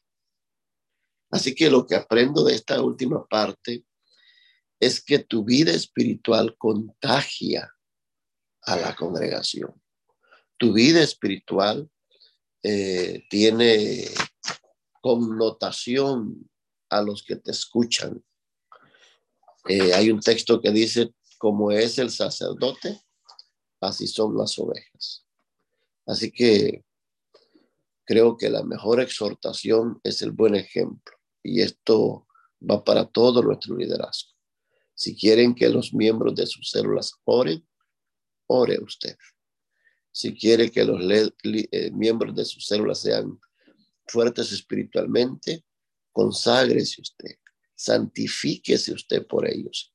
Así 1.30 1.54
que 1.54 1.70
lo 1.70 1.86
que 1.86 1.96
aprendo 1.96 2.44
de 2.44 2.56
esta 2.56 2.82
última 2.82 3.26
parte 3.28 3.86
es 4.80 5.04
que 5.04 5.20
tu 5.20 5.44
vida 5.44 5.72
espiritual 5.72 6.56
contagia 6.58 7.74
a 8.62 8.76
la 8.76 8.96
congregación. 8.96 9.82
Tu 10.58 10.74
vida 10.74 11.02
espiritual 11.02 11.90
eh, 12.64 13.24
tiene 13.30 14.06
connotación 15.02 16.50
a 16.90 17.02
los 17.02 17.24
que 17.24 17.36
te 17.36 17.52
escuchan. 17.52 18.24
Eh, 19.68 19.94
hay 19.94 20.12
un 20.12 20.22
texto 20.22 20.62
que 20.62 20.72
dice, 20.72 21.14
como 21.38 21.72
es 21.72 21.98
el 21.98 22.10
sacerdote, 22.10 23.02
así 23.82 24.08
son 24.08 24.38
las 24.38 24.58
ovejas. 24.58 25.26
Así 26.06 26.32
que 26.32 26.86
creo 28.06 28.38
que 28.38 28.50
la 28.50 28.64
mejor 28.64 29.02
exhortación 29.02 30.00
es 30.04 30.22
el 30.22 30.32
buen 30.32 30.56
ejemplo 30.56 31.17
y 31.44 31.62
esto 31.62 32.28
va 32.60 32.84
para 32.84 33.06
todo 33.06 33.42
nuestro 33.42 33.76
liderazgo. 33.76 34.32
Si 34.94 35.16
quieren 35.16 35.54
que 35.54 35.70
los 35.70 35.94
miembros 35.94 36.36
de 36.36 36.48
sus 36.48 36.72
células 36.72 37.14
oren, 37.24 37.66
ore 38.48 38.80
usted. 38.82 39.16
Si 40.12 40.34
quiere 40.34 40.72
que 40.72 40.84
los 40.84 41.00
eh, 41.12 41.92
miembros 41.92 42.36
de 42.36 42.46
sus 42.46 42.66
células 42.66 43.02
sean 43.02 43.40
fuertes 44.08 44.52
espiritualmente, 44.52 45.64
conságrese 46.12 47.02
usted, 47.02 47.36
santifíquese 47.76 48.94
usted 48.94 49.28
por 49.28 49.48
ellos. 49.48 49.94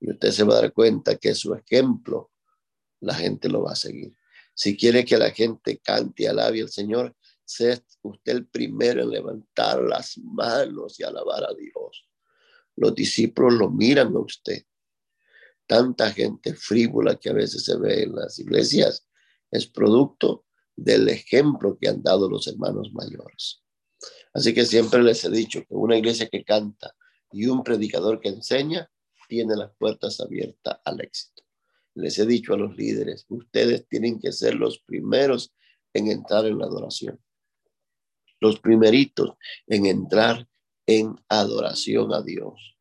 Y 0.00 0.10
usted 0.10 0.32
se 0.32 0.42
va 0.42 0.54
a 0.54 0.62
dar 0.62 0.72
cuenta 0.72 1.16
que 1.16 1.34
su 1.34 1.54
ejemplo, 1.54 2.32
la 3.00 3.14
gente 3.14 3.48
lo 3.48 3.62
va 3.62 3.72
a 3.72 3.76
seguir. 3.76 4.12
Si 4.54 4.76
quiere 4.76 5.04
que 5.04 5.16
la 5.16 5.30
gente 5.30 5.78
cante 5.78 6.24
y 6.24 6.26
alabe 6.26 6.62
al 6.62 6.68
Señor, 6.68 7.16
usted 8.02 8.32
el 8.32 8.46
primero 8.46 9.02
en 9.02 9.10
levantar 9.10 9.82
las 9.82 10.18
manos 10.18 10.98
y 10.98 11.04
alabar 11.04 11.44
a 11.44 11.54
Dios. 11.54 12.08
Los 12.76 12.94
discípulos 12.94 13.54
lo 13.54 13.70
miran 13.70 14.14
a 14.16 14.20
usted. 14.20 14.64
Tanta 15.66 16.10
gente 16.12 16.54
frívola 16.54 17.18
que 17.18 17.30
a 17.30 17.34
veces 17.34 17.64
se 17.64 17.76
ve 17.76 18.04
en 18.04 18.14
las 18.14 18.38
iglesias 18.38 19.06
es 19.50 19.66
producto 19.66 20.46
del 20.74 21.08
ejemplo 21.08 21.76
que 21.78 21.88
han 21.88 22.02
dado 22.02 22.28
los 22.28 22.46
hermanos 22.46 22.92
mayores. 22.92 23.62
Así 24.32 24.54
que 24.54 24.64
siempre 24.64 25.02
les 25.02 25.24
he 25.24 25.30
dicho 25.30 25.60
que 25.60 25.74
una 25.74 25.96
iglesia 25.96 26.28
que 26.28 26.44
canta 26.44 26.94
y 27.30 27.46
un 27.46 27.62
predicador 27.62 28.20
que 28.20 28.30
enseña 28.30 28.90
tiene 29.28 29.56
las 29.56 29.70
puertas 29.76 30.20
abiertas 30.20 30.78
al 30.84 31.00
éxito. 31.00 31.42
Les 31.94 32.18
he 32.18 32.26
dicho 32.26 32.54
a 32.54 32.56
los 32.56 32.76
líderes, 32.76 33.26
ustedes 33.28 33.86
tienen 33.86 34.18
que 34.18 34.32
ser 34.32 34.54
los 34.54 34.78
primeros 34.80 35.54
en 35.92 36.08
entrar 36.08 36.46
en 36.46 36.58
la 36.58 36.66
adoración. 36.66 37.20
Los 38.42 38.58
primeritos 38.58 39.36
en 39.68 39.86
entrar 39.86 40.48
en 40.84 41.14
adoración 41.28 42.12
a 42.12 42.22
Dios. 42.22 42.76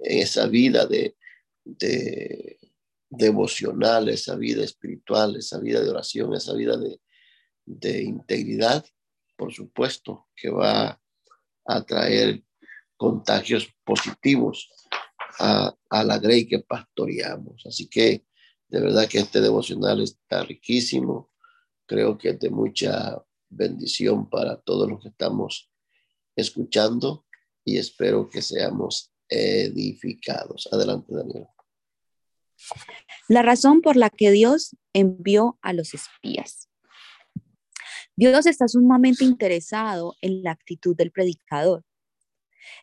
En 0.00 0.18
esa 0.18 0.48
vida 0.48 0.86
de, 0.86 1.16
de 1.64 2.58
devocional, 3.08 4.08
esa 4.08 4.34
vida 4.34 4.64
espiritual, 4.64 5.36
esa 5.36 5.60
vida 5.60 5.80
de 5.80 5.88
oración, 5.88 6.34
esa 6.34 6.52
vida 6.54 6.76
de, 6.76 7.00
de 7.64 8.02
integridad, 8.02 8.84
por 9.36 9.54
supuesto, 9.54 10.26
que 10.34 10.50
va 10.50 11.00
a 11.64 11.84
traer 11.84 12.42
contagios 12.96 13.72
positivos 13.84 14.68
a, 15.38 15.72
a 15.90 16.02
la 16.02 16.18
grey 16.18 16.48
que 16.48 16.58
pastoreamos. 16.58 17.62
Así 17.66 17.88
que 17.88 18.26
de 18.66 18.80
verdad 18.80 19.08
que 19.08 19.20
este 19.20 19.40
devocional 19.40 20.02
está 20.02 20.42
riquísimo. 20.42 21.30
Creo 21.86 22.18
que 22.18 22.30
es 22.30 22.40
de 22.40 22.50
mucha 22.50 23.16
bendición 23.48 24.28
para 24.28 24.56
todos 24.56 24.88
los 24.88 25.02
que 25.02 25.08
estamos 25.08 25.70
escuchando 26.36 27.24
y 27.64 27.78
espero 27.78 28.28
que 28.28 28.42
seamos 28.42 29.12
edificados. 29.28 30.68
Adelante, 30.72 31.14
Daniel. 31.14 31.46
La 33.28 33.42
razón 33.42 33.82
por 33.82 33.96
la 33.96 34.10
que 34.10 34.30
Dios 34.30 34.76
envió 34.92 35.58
a 35.62 35.72
los 35.72 35.94
espías. 35.94 36.68
Dios 38.16 38.46
está 38.46 38.66
sumamente 38.66 39.24
interesado 39.24 40.16
en 40.20 40.42
la 40.42 40.50
actitud 40.50 40.96
del 40.96 41.12
predicador. 41.12 41.84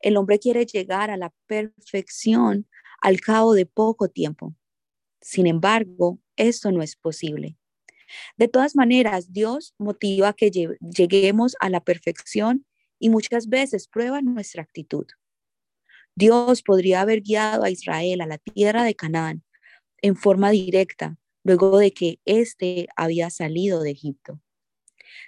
El 0.01 0.17
hombre 0.17 0.39
quiere 0.39 0.65
llegar 0.65 1.10
a 1.10 1.17
la 1.17 1.34
perfección 1.45 2.67
al 3.01 3.19
cabo 3.19 3.54
de 3.54 3.65
poco 3.65 4.08
tiempo. 4.08 4.56
Sin 5.21 5.47
embargo, 5.47 6.19
esto 6.38 6.71
no 6.71 6.82
es 6.82 6.95
posible. 6.95 7.58
De 8.37 8.47
todas 8.47 8.75
maneras, 8.75 9.31
Dios 9.31 9.73
motiva 9.77 10.33
que 10.33 10.51
lleguemos 10.51 11.55
a 11.59 11.69
la 11.69 11.81
perfección 11.81 12.65
y 12.99 13.09
muchas 13.09 13.47
veces 13.49 13.87
prueba 13.87 14.21
nuestra 14.21 14.63
actitud. 14.63 15.05
Dios 16.15 16.61
podría 16.61 17.01
haber 17.01 17.21
guiado 17.21 17.63
a 17.63 17.69
Israel 17.69 18.21
a 18.21 18.27
la 18.27 18.37
tierra 18.37 18.83
de 18.83 18.95
Canaán 18.95 19.43
en 20.01 20.15
forma 20.15 20.51
directa 20.51 21.17
luego 21.43 21.77
de 21.77 21.91
que 21.91 22.19
éste 22.25 22.87
había 22.95 23.29
salido 23.29 23.81
de 23.81 23.91
Egipto. 23.91 24.39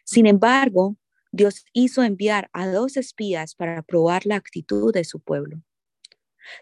Sin 0.03 0.25
embargo, 0.25 0.97
Dios 1.31 1.65
hizo 1.73 2.03
enviar 2.03 2.49
a 2.53 2.67
dos 2.67 2.97
espías 2.97 3.53
para 3.53 3.83
probar 3.83 4.25
la 4.25 4.35
actitud 4.35 4.93
de 4.93 5.03
su 5.03 5.19
pueblo. 5.19 5.61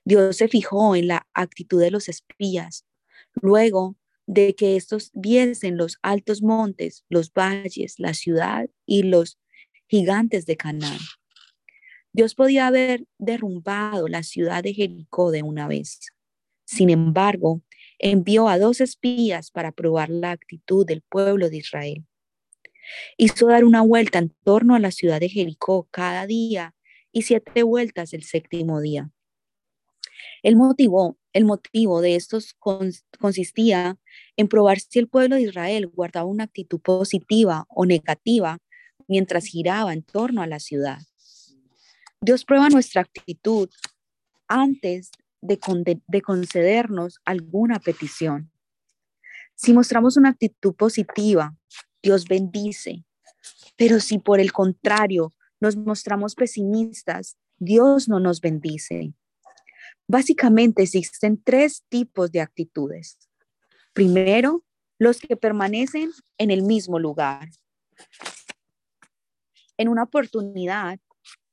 Dios 0.03 0.37
se 0.37 0.47
fijó 0.47 0.95
en 0.95 1.07
la 1.07 1.27
actitud 1.33 1.79
de 1.79 1.91
los 1.91 2.09
espías 2.09 2.85
luego 3.41 3.95
de 4.27 4.55
que 4.55 4.75
estos 4.75 5.11
viesen 5.13 5.77
los 5.77 5.97
altos 6.01 6.41
montes, 6.41 7.05
los 7.09 7.31
valles, 7.31 7.95
la 7.99 8.13
ciudad 8.13 8.69
y 8.85 9.03
los 9.03 9.39
gigantes 9.87 10.45
de 10.45 10.57
Canaán. 10.57 10.99
Dios 12.11 12.33
podía 12.33 12.67
haber 12.67 13.05
derrumbado 13.17 14.07
la 14.07 14.23
ciudad 14.23 14.63
de 14.63 14.73
Jericó 14.73 15.31
de 15.31 15.43
una 15.43 15.67
vez. 15.67 15.99
Sin 16.63 16.89
embargo, 16.89 17.61
envió 17.99 18.47
a 18.47 18.57
dos 18.57 18.81
espías 18.81 19.51
para 19.51 19.71
probar 19.71 20.09
la 20.09 20.31
actitud 20.31 20.85
del 20.85 21.01
pueblo 21.01 21.49
de 21.49 21.57
Israel. 21.57 22.05
Hizo 23.17 23.47
dar 23.47 23.65
una 23.65 23.81
vuelta 23.81 24.19
en 24.19 24.33
torno 24.43 24.75
a 24.75 24.79
la 24.79 24.91
ciudad 24.91 25.19
de 25.19 25.29
Jericó 25.29 25.87
cada 25.91 26.25
día 26.25 26.75
y 27.11 27.23
siete 27.23 27.63
vueltas 27.63 28.13
el 28.13 28.23
séptimo 28.23 28.81
día. 28.81 29.11
El 30.43 30.55
motivo, 30.55 31.17
el 31.35 31.43
motivo 31.43 31.99
de 31.99 32.15
estos 32.15 32.55
consistía 33.19 33.99
en 34.37 34.47
probar 34.47 34.79
si 34.79 34.99
el 34.99 35.09
pueblo 35.09 35.35
de 35.35 35.41
Israel 35.41 35.87
guardaba 35.87 36.25
una 36.25 36.45
actitud 36.45 36.79
positiva 36.79 37.65
o 37.67 37.85
negativa 37.85 38.59
mientras 39.09 39.45
giraba 39.45 39.91
en 39.91 40.01
torno 40.01 40.41
a 40.41 40.47
la 40.47 40.61
ciudad. 40.61 40.99
Dios 42.21 42.45
prueba 42.45 42.69
nuestra 42.69 43.01
actitud 43.01 43.69
antes 44.47 45.11
de, 45.41 45.59
de 46.07 46.21
concedernos 46.21 47.19
alguna 47.25 47.79
petición. 47.81 48.49
Si 49.55 49.73
mostramos 49.73 50.15
una 50.15 50.29
actitud 50.29 50.73
positiva, 50.73 51.53
Dios 52.01 52.29
bendice. 52.29 53.03
Pero 53.75 53.99
si 53.99 54.19
por 54.19 54.39
el 54.39 54.53
contrario 54.53 55.33
nos 55.59 55.75
mostramos 55.75 56.33
pesimistas, 56.33 57.35
Dios 57.57 58.07
no 58.07 58.21
nos 58.21 58.39
bendice. 58.39 59.13
Básicamente 60.07 60.83
existen 60.83 61.41
tres 61.43 61.83
tipos 61.89 62.31
de 62.31 62.41
actitudes. 62.41 63.17
Primero, 63.93 64.63
los 64.99 65.19
que 65.19 65.35
permanecen 65.35 66.11
en 66.37 66.51
el 66.51 66.61
mismo 66.61 66.99
lugar. 66.99 67.49
En 69.77 69.89
una 69.89 70.03
oportunidad, 70.03 70.99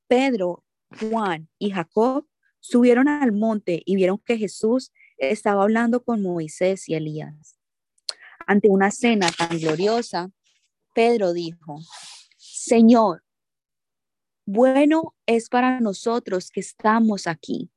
Pedro, 0.06 0.64
Juan 1.00 1.48
y 1.58 1.70
Jacob 1.70 2.26
subieron 2.60 3.08
al 3.08 3.32
monte 3.32 3.82
y 3.84 3.96
vieron 3.96 4.18
que 4.18 4.38
Jesús 4.38 4.92
estaba 5.16 5.62
hablando 5.62 6.04
con 6.04 6.22
Moisés 6.22 6.88
y 6.88 6.94
Elías. 6.94 7.58
Ante 8.46 8.68
una 8.68 8.90
cena 8.90 9.30
tan 9.30 9.58
gloriosa, 9.58 10.30
Pedro 10.94 11.32
dijo, 11.32 11.80
Señor, 12.36 13.24
bueno 14.46 15.14
es 15.26 15.48
para 15.48 15.80
nosotros 15.80 16.50
que 16.50 16.60
estamos 16.60 17.26
aquí. 17.26 17.71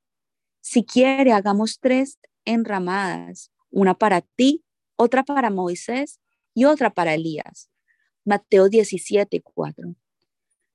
Si 0.68 0.84
quiere, 0.84 1.32
hagamos 1.32 1.80
tres 1.80 2.18
enramadas, 2.44 3.52
una 3.70 3.94
para 3.94 4.22
ti, 4.22 4.64
otra 4.96 5.24
para 5.24 5.52
Moisés 5.52 6.20
y 6.56 6.66
otra 6.66 6.90
para 6.90 7.14
Elías. 7.14 7.70
Mateo 8.24 8.68
17, 8.68 9.42
4. 9.42 9.96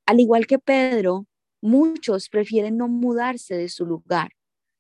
Al 0.07 0.21
igual 0.21 0.47
que 0.47 0.59
Pedro, 0.59 1.27
Muchos 1.63 2.31
prefieren 2.31 2.79
no 2.79 2.89
mudarse 2.89 3.55
de 3.55 3.69
su 3.69 3.85
lugar 3.85 4.33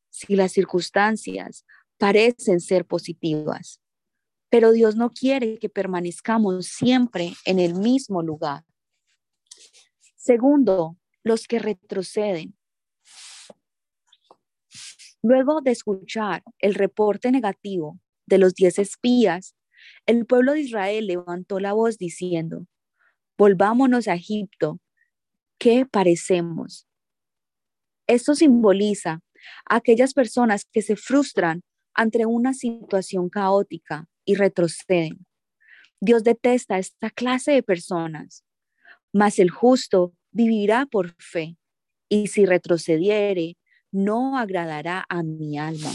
si 0.08 0.34
las 0.34 0.52
circunstancias 0.52 1.66
parecen 1.98 2.60
ser 2.60 2.86
positivas. 2.86 3.80
Pero 4.48 4.72
Dios 4.72 4.96
no 4.96 5.10
quiere 5.10 5.58
que 5.58 5.68
permanezcamos 5.68 6.66
siempre 6.66 7.34
en 7.44 7.58
el 7.58 7.74
mismo 7.74 8.22
lugar. 8.22 8.64
Segundo, 10.16 10.96
los 11.22 11.46
que 11.46 11.58
retroceden. 11.58 12.56
Luego 15.22 15.60
de 15.60 15.72
escuchar 15.72 16.42
el 16.58 16.74
reporte 16.74 17.30
negativo 17.30 17.98
de 18.26 18.38
los 18.38 18.54
diez 18.54 18.78
espías, 18.78 19.54
el 20.06 20.26
pueblo 20.26 20.52
de 20.52 20.60
Israel 20.60 21.06
levantó 21.06 21.60
la 21.60 21.72
voz 21.72 21.98
diciendo, 21.98 22.66
volvámonos 23.36 24.08
a 24.08 24.14
Egipto, 24.14 24.80
¿qué 25.58 25.86
parecemos? 25.86 26.86
Esto 28.06 28.34
simboliza 28.34 29.20
a 29.68 29.76
aquellas 29.76 30.14
personas 30.14 30.66
que 30.72 30.82
se 30.82 30.96
frustran 30.96 31.62
ante 31.94 32.24
una 32.26 32.54
situación 32.54 33.28
caótica 33.28 34.06
y 34.24 34.34
retroceden. 34.34 35.26
Dios 36.00 36.24
detesta 36.24 36.78
esta 36.78 37.10
clase 37.10 37.52
de 37.52 37.62
personas, 37.62 38.44
mas 39.12 39.38
el 39.38 39.50
justo 39.50 40.14
vivirá 40.30 40.86
por 40.86 41.14
fe, 41.18 41.56
y 42.08 42.28
si 42.28 42.46
retrocediere, 42.46 43.56
no 43.92 44.38
agradará 44.38 45.04
a 45.08 45.22
mi 45.22 45.58
alma. 45.58 45.92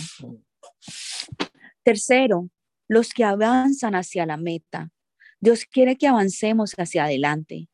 Tercero, 1.84 2.50
los 2.88 3.14
que 3.14 3.24
avanzan 3.24 3.96
hacia 3.96 4.26
la 4.26 4.38
meta. 4.38 4.92
Dios 5.40 5.66
quiere 5.66 5.96
que 5.96 6.08
avancemos 6.08 6.74
hacia 6.78 7.06
adelante, 7.06 7.68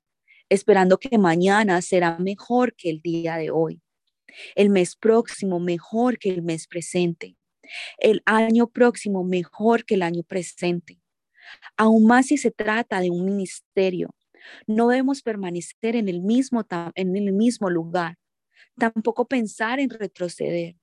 esperando 0.50 0.98
que 0.98 1.18
mañana 1.18 1.82
será 1.82 2.18
mejor 2.18 2.76
que 2.76 2.90
el 2.90 3.02
día 3.02 3.38
de 3.38 3.52
hoy, 3.52 3.82
el 4.56 4.70
mes 4.70 4.96
próximo 4.96 5.60
mejor 5.60 6.18
que 6.18 6.30
el 6.30 6.42
mes 6.42 6.68
presente, 6.68 7.38
el 7.98 8.22
año 8.26 8.68
próximo 8.68 9.24
mejor 9.24 9.86
que 9.86 9.96
el 9.96 10.04
año 10.04 10.24
presente. 10.24 11.00
Aún 11.78 12.06
más 12.06 12.28
si 12.28 12.38
se 12.38 12.52
trata 12.52 13.00
de 13.00 13.10
un 13.10 13.26
ministerio, 13.26 14.10
no 14.68 14.90
debemos 14.90 15.22
permanecer 15.22 15.96
en 15.96 16.10
el 16.10 16.22
mismo, 16.22 16.66
en 16.96 17.16
el 17.16 17.34
mismo 17.34 17.70
lugar, 17.70 18.18
tampoco 18.78 19.28
pensar 19.28 19.80
en 19.80 19.90
retroceder, 19.90 20.76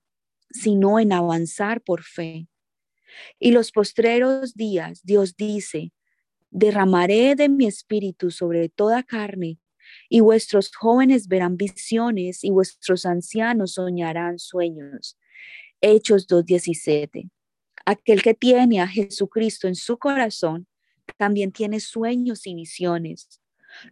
sino 0.49 0.99
en 0.99 1.13
avanzar 1.13 1.81
por 1.81 2.03
fe. 2.03 2.47
Y 3.39 3.51
los 3.51 3.71
postreros 3.71 4.55
días, 4.55 5.01
Dios 5.03 5.35
dice, 5.35 5.91
derramaré 6.51 7.35
de 7.35 7.49
mi 7.49 7.65
espíritu 7.65 8.31
sobre 8.31 8.69
toda 8.69 9.03
carne, 9.03 9.59
y 10.07 10.19
vuestros 10.19 10.71
jóvenes 10.75 11.27
verán 11.27 11.57
visiones 11.57 12.43
y 12.43 12.51
vuestros 12.51 13.05
ancianos 13.05 13.73
soñarán 13.73 14.37
sueños. 14.37 15.17
Hechos 15.81 16.27
2.17. 16.27 17.29
Aquel 17.85 18.21
que 18.21 18.33
tiene 18.33 18.81
a 18.81 18.87
Jesucristo 18.87 19.67
en 19.67 19.75
su 19.75 19.97
corazón 19.97 20.67
también 21.17 21.51
tiene 21.51 21.79
sueños 21.79 22.45
y 22.45 22.53
visiones. 22.53 23.41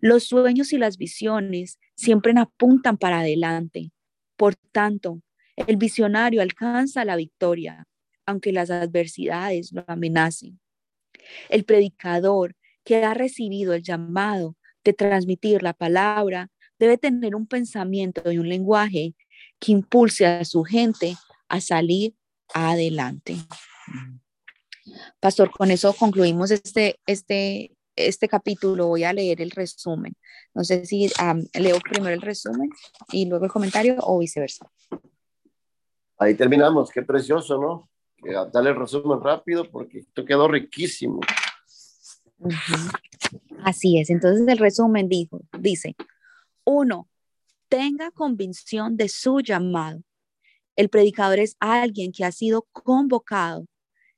Los 0.01 0.25
sueños 0.25 0.73
y 0.73 0.77
las 0.77 0.97
visiones 0.97 1.79
siempre 1.95 2.33
apuntan 2.37 2.97
para 2.97 3.19
adelante. 3.19 3.91
Por 4.35 4.55
tanto, 4.55 5.21
el 5.55 5.77
visionario 5.77 6.41
alcanza 6.41 7.05
la 7.05 7.15
victoria, 7.15 7.87
aunque 8.25 8.51
las 8.51 8.69
adversidades 8.69 9.71
lo 9.71 9.83
amenacen. 9.87 10.59
El 11.49 11.63
predicador 11.65 12.55
que 12.83 13.03
ha 13.03 13.13
recibido 13.13 13.73
el 13.73 13.83
llamado 13.83 14.55
de 14.83 14.93
transmitir 14.93 15.63
la 15.63 15.73
palabra 15.73 16.49
debe 16.79 16.97
tener 16.97 17.35
un 17.35 17.47
pensamiento 17.47 18.31
y 18.31 18.37
un 18.37 18.47
lenguaje 18.47 19.15
que 19.59 19.71
impulse 19.71 20.25
a 20.25 20.45
su 20.45 20.63
gente 20.63 21.15
a 21.49 21.59
salir 21.59 22.15
adelante. 22.53 23.35
Pastor, 25.19 25.51
con 25.51 25.71
eso 25.71 25.93
concluimos 25.93 26.51
este, 26.51 26.99
este, 27.05 27.75
este 27.97 28.27
capítulo. 28.27 28.87
Voy 28.87 29.03
a 29.03 29.11
leer 29.11 29.41
el 29.41 29.51
resumen. 29.51 30.15
No 30.53 30.63
sé 30.63 30.85
si 30.85 31.09
leo 31.53 31.79
primero 31.79 32.13
el 32.13 32.21
resumen 32.21 32.69
y 33.11 33.25
luego 33.25 33.45
el 33.45 33.51
comentario 33.51 33.97
o 33.99 34.19
viceversa. 34.19 34.69
Ahí 36.17 36.35
terminamos. 36.35 36.89
Qué 36.89 37.01
precioso, 37.01 37.59
¿no? 37.59 37.89
Dale 38.51 38.69
el 38.69 38.75
resumen 38.75 39.21
rápido 39.21 39.69
porque 39.69 39.99
esto 39.99 40.23
quedó 40.25 40.47
riquísimo. 40.47 41.19
Así 43.63 43.99
es. 43.99 44.09
Entonces 44.09 44.47
el 44.47 44.57
resumen 44.57 45.09
dijo, 45.09 45.41
dice, 45.59 45.95
uno, 46.63 47.09
tenga 47.69 48.11
convicción 48.11 48.97
de 48.97 49.09
su 49.09 49.41
llamado. 49.41 50.01
El 50.75 50.89
predicador 50.89 51.39
es 51.39 51.55
alguien 51.59 52.11
que 52.11 52.23
ha 52.23 52.31
sido 52.31 52.67
convocado 52.71 53.65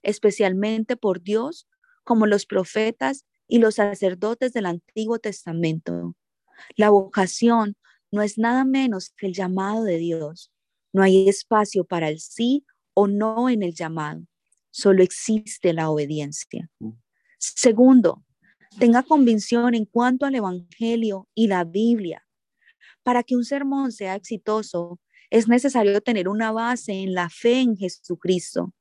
especialmente 0.01 0.95
por 0.95 1.21
Dios, 1.21 1.67
como 2.03 2.25
los 2.25 2.45
profetas 2.45 3.25
y 3.49 3.57
los 3.57 3.75
sacerdotes 3.75 4.53
del 4.53 4.67
Antiguo 4.67 5.19
Testamento. 5.19 6.15
La 6.77 6.91
vocación 6.91 7.75
no 8.11 8.21
es 8.21 8.37
nada 8.37 8.63
menos 8.63 9.11
que 9.17 9.27
el 9.27 9.33
llamado 9.33 9.83
de 9.83 9.97
Dios. 9.97 10.51
No 10.93 11.01
hay 11.03 11.27
espacio 11.27 11.83
para 11.83 12.07
el 12.07 12.19
sí 12.19 12.65
o 12.93 13.07
no 13.07 13.49
en 13.49 13.63
el 13.63 13.73
llamado. 13.73 14.21
Solo 14.71 15.03
existe 15.03 15.73
la 15.73 15.89
obediencia. 15.89 16.69
Segundo, 17.39 18.23
tenga 18.79 19.03
convicción 19.03 19.73
en 19.73 19.85
cuanto 19.85 20.25
al 20.25 20.35
Evangelio 20.35 21.27
y 21.33 21.47
la 21.47 21.63
Biblia. 21.63 22.25
Para 23.03 23.23
que 23.23 23.35
un 23.35 23.45
sermón 23.45 23.91
sea 23.91 24.15
exitoso, 24.15 24.99
es 25.31 25.47
necesario 25.47 26.01
tener 26.01 26.29
una 26.29 26.51
base 26.51 26.93
en 26.93 27.13
la 27.13 27.29
fe 27.29 27.61
en 27.61 27.77
Jesucristo. 27.77 28.73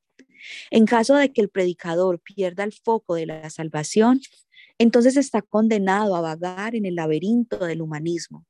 En 0.70 0.86
caso 0.86 1.14
de 1.14 1.32
que 1.32 1.40
el 1.40 1.48
predicador 1.48 2.20
pierda 2.20 2.64
el 2.64 2.72
foco 2.72 3.14
de 3.14 3.26
la 3.26 3.50
salvación, 3.50 4.20
entonces 4.78 5.16
está 5.16 5.42
condenado 5.42 6.14
a 6.16 6.20
vagar 6.20 6.74
en 6.74 6.86
el 6.86 6.94
laberinto 6.94 7.58
del 7.58 7.82
humanismo. 7.82 8.46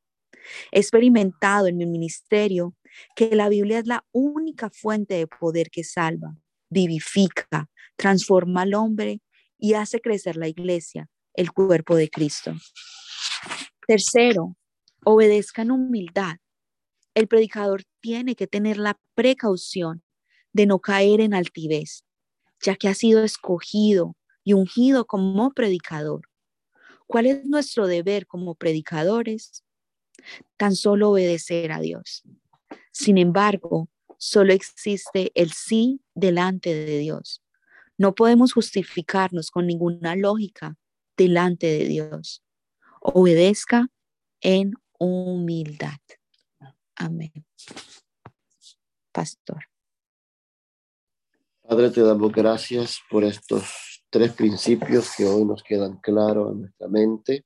He 0.73 0.79
experimentado 0.81 1.67
en 1.67 1.77
mi 1.77 1.87
ministerio 1.87 2.75
que 3.17 3.35
la 3.35 3.49
Biblia 3.49 3.79
es 3.79 3.87
la 3.87 4.05
única 4.12 4.71
fuente 4.71 5.14
de 5.14 5.27
poder 5.27 5.71
que 5.71 5.85
salva, 5.85 6.37
vivifica, 6.71 7.69
transforma 7.97 8.62
al 8.62 8.75
hombre 8.75 9.21
y 9.59 9.75
hace 9.75 10.01
crecer 10.01 10.37
la 10.37 10.49
iglesia, 10.49 11.09
el 11.35 11.53
cuerpo 11.53 11.97
de 11.97 12.09
Cristo. 12.09 12.55
Tercero, 13.87 14.57
obedezca 15.05 15.62
en 15.62 15.71
humildad. 15.71 16.37
El 17.14 17.27
predicador 17.27 17.83
tiene 18.01 18.37
que 18.37 18.47
tener 18.47 18.77
la 18.77 18.99
precaución 19.14 20.03
de 20.53 20.67
no 20.67 20.79
caer 20.79 21.21
en 21.21 21.35
altivez, 21.35 22.05
ya 22.61 22.77
que 22.77 22.88
ha 22.88 22.95
sido 22.95 23.25
escogido 23.25 24.14
y 24.49 24.55
ungido 24.55 25.07
como 25.07 25.53
predicador. 25.53 26.23
¿Cuál 27.07 27.27
es 27.27 27.45
nuestro 27.45 27.87
deber 27.87 28.27
como 28.27 28.55
predicadores? 28.55 29.63
Tan 30.57 30.75
solo 30.75 31.11
obedecer 31.11 31.71
a 31.71 31.81
Dios. 31.81 32.23
Sin 32.91 33.19
embargo, 33.19 33.91
solo 34.17 34.55
existe 34.55 35.33
el 35.35 35.53
sí 35.53 36.01
delante 36.15 36.73
de 36.73 36.97
Dios. 36.97 37.43
No 37.99 38.15
podemos 38.15 38.55
justificarnos 38.55 39.51
con 39.51 39.67
ninguna 39.67 40.17
lógica 40.17 40.79
delante 41.15 41.67
de 41.67 41.85
Dios. 41.85 42.43
Obedezca 43.03 43.89
en 44.41 44.73
humildad. 44.99 46.01
Amén. 46.97 47.45
Pastor. 49.13 49.67
Padre, 51.61 51.91
te 51.91 52.01
damos 52.01 52.33
gracias 52.33 52.99
por 53.11 53.25
estos 53.25 53.88
tres 54.11 54.33
principios 54.33 55.11
que 55.16 55.25
hoy 55.25 55.44
nos 55.44 55.62
quedan 55.62 55.99
claros 55.99 56.53
en 56.53 56.61
nuestra 56.61 56.88
mente 56.88 57.44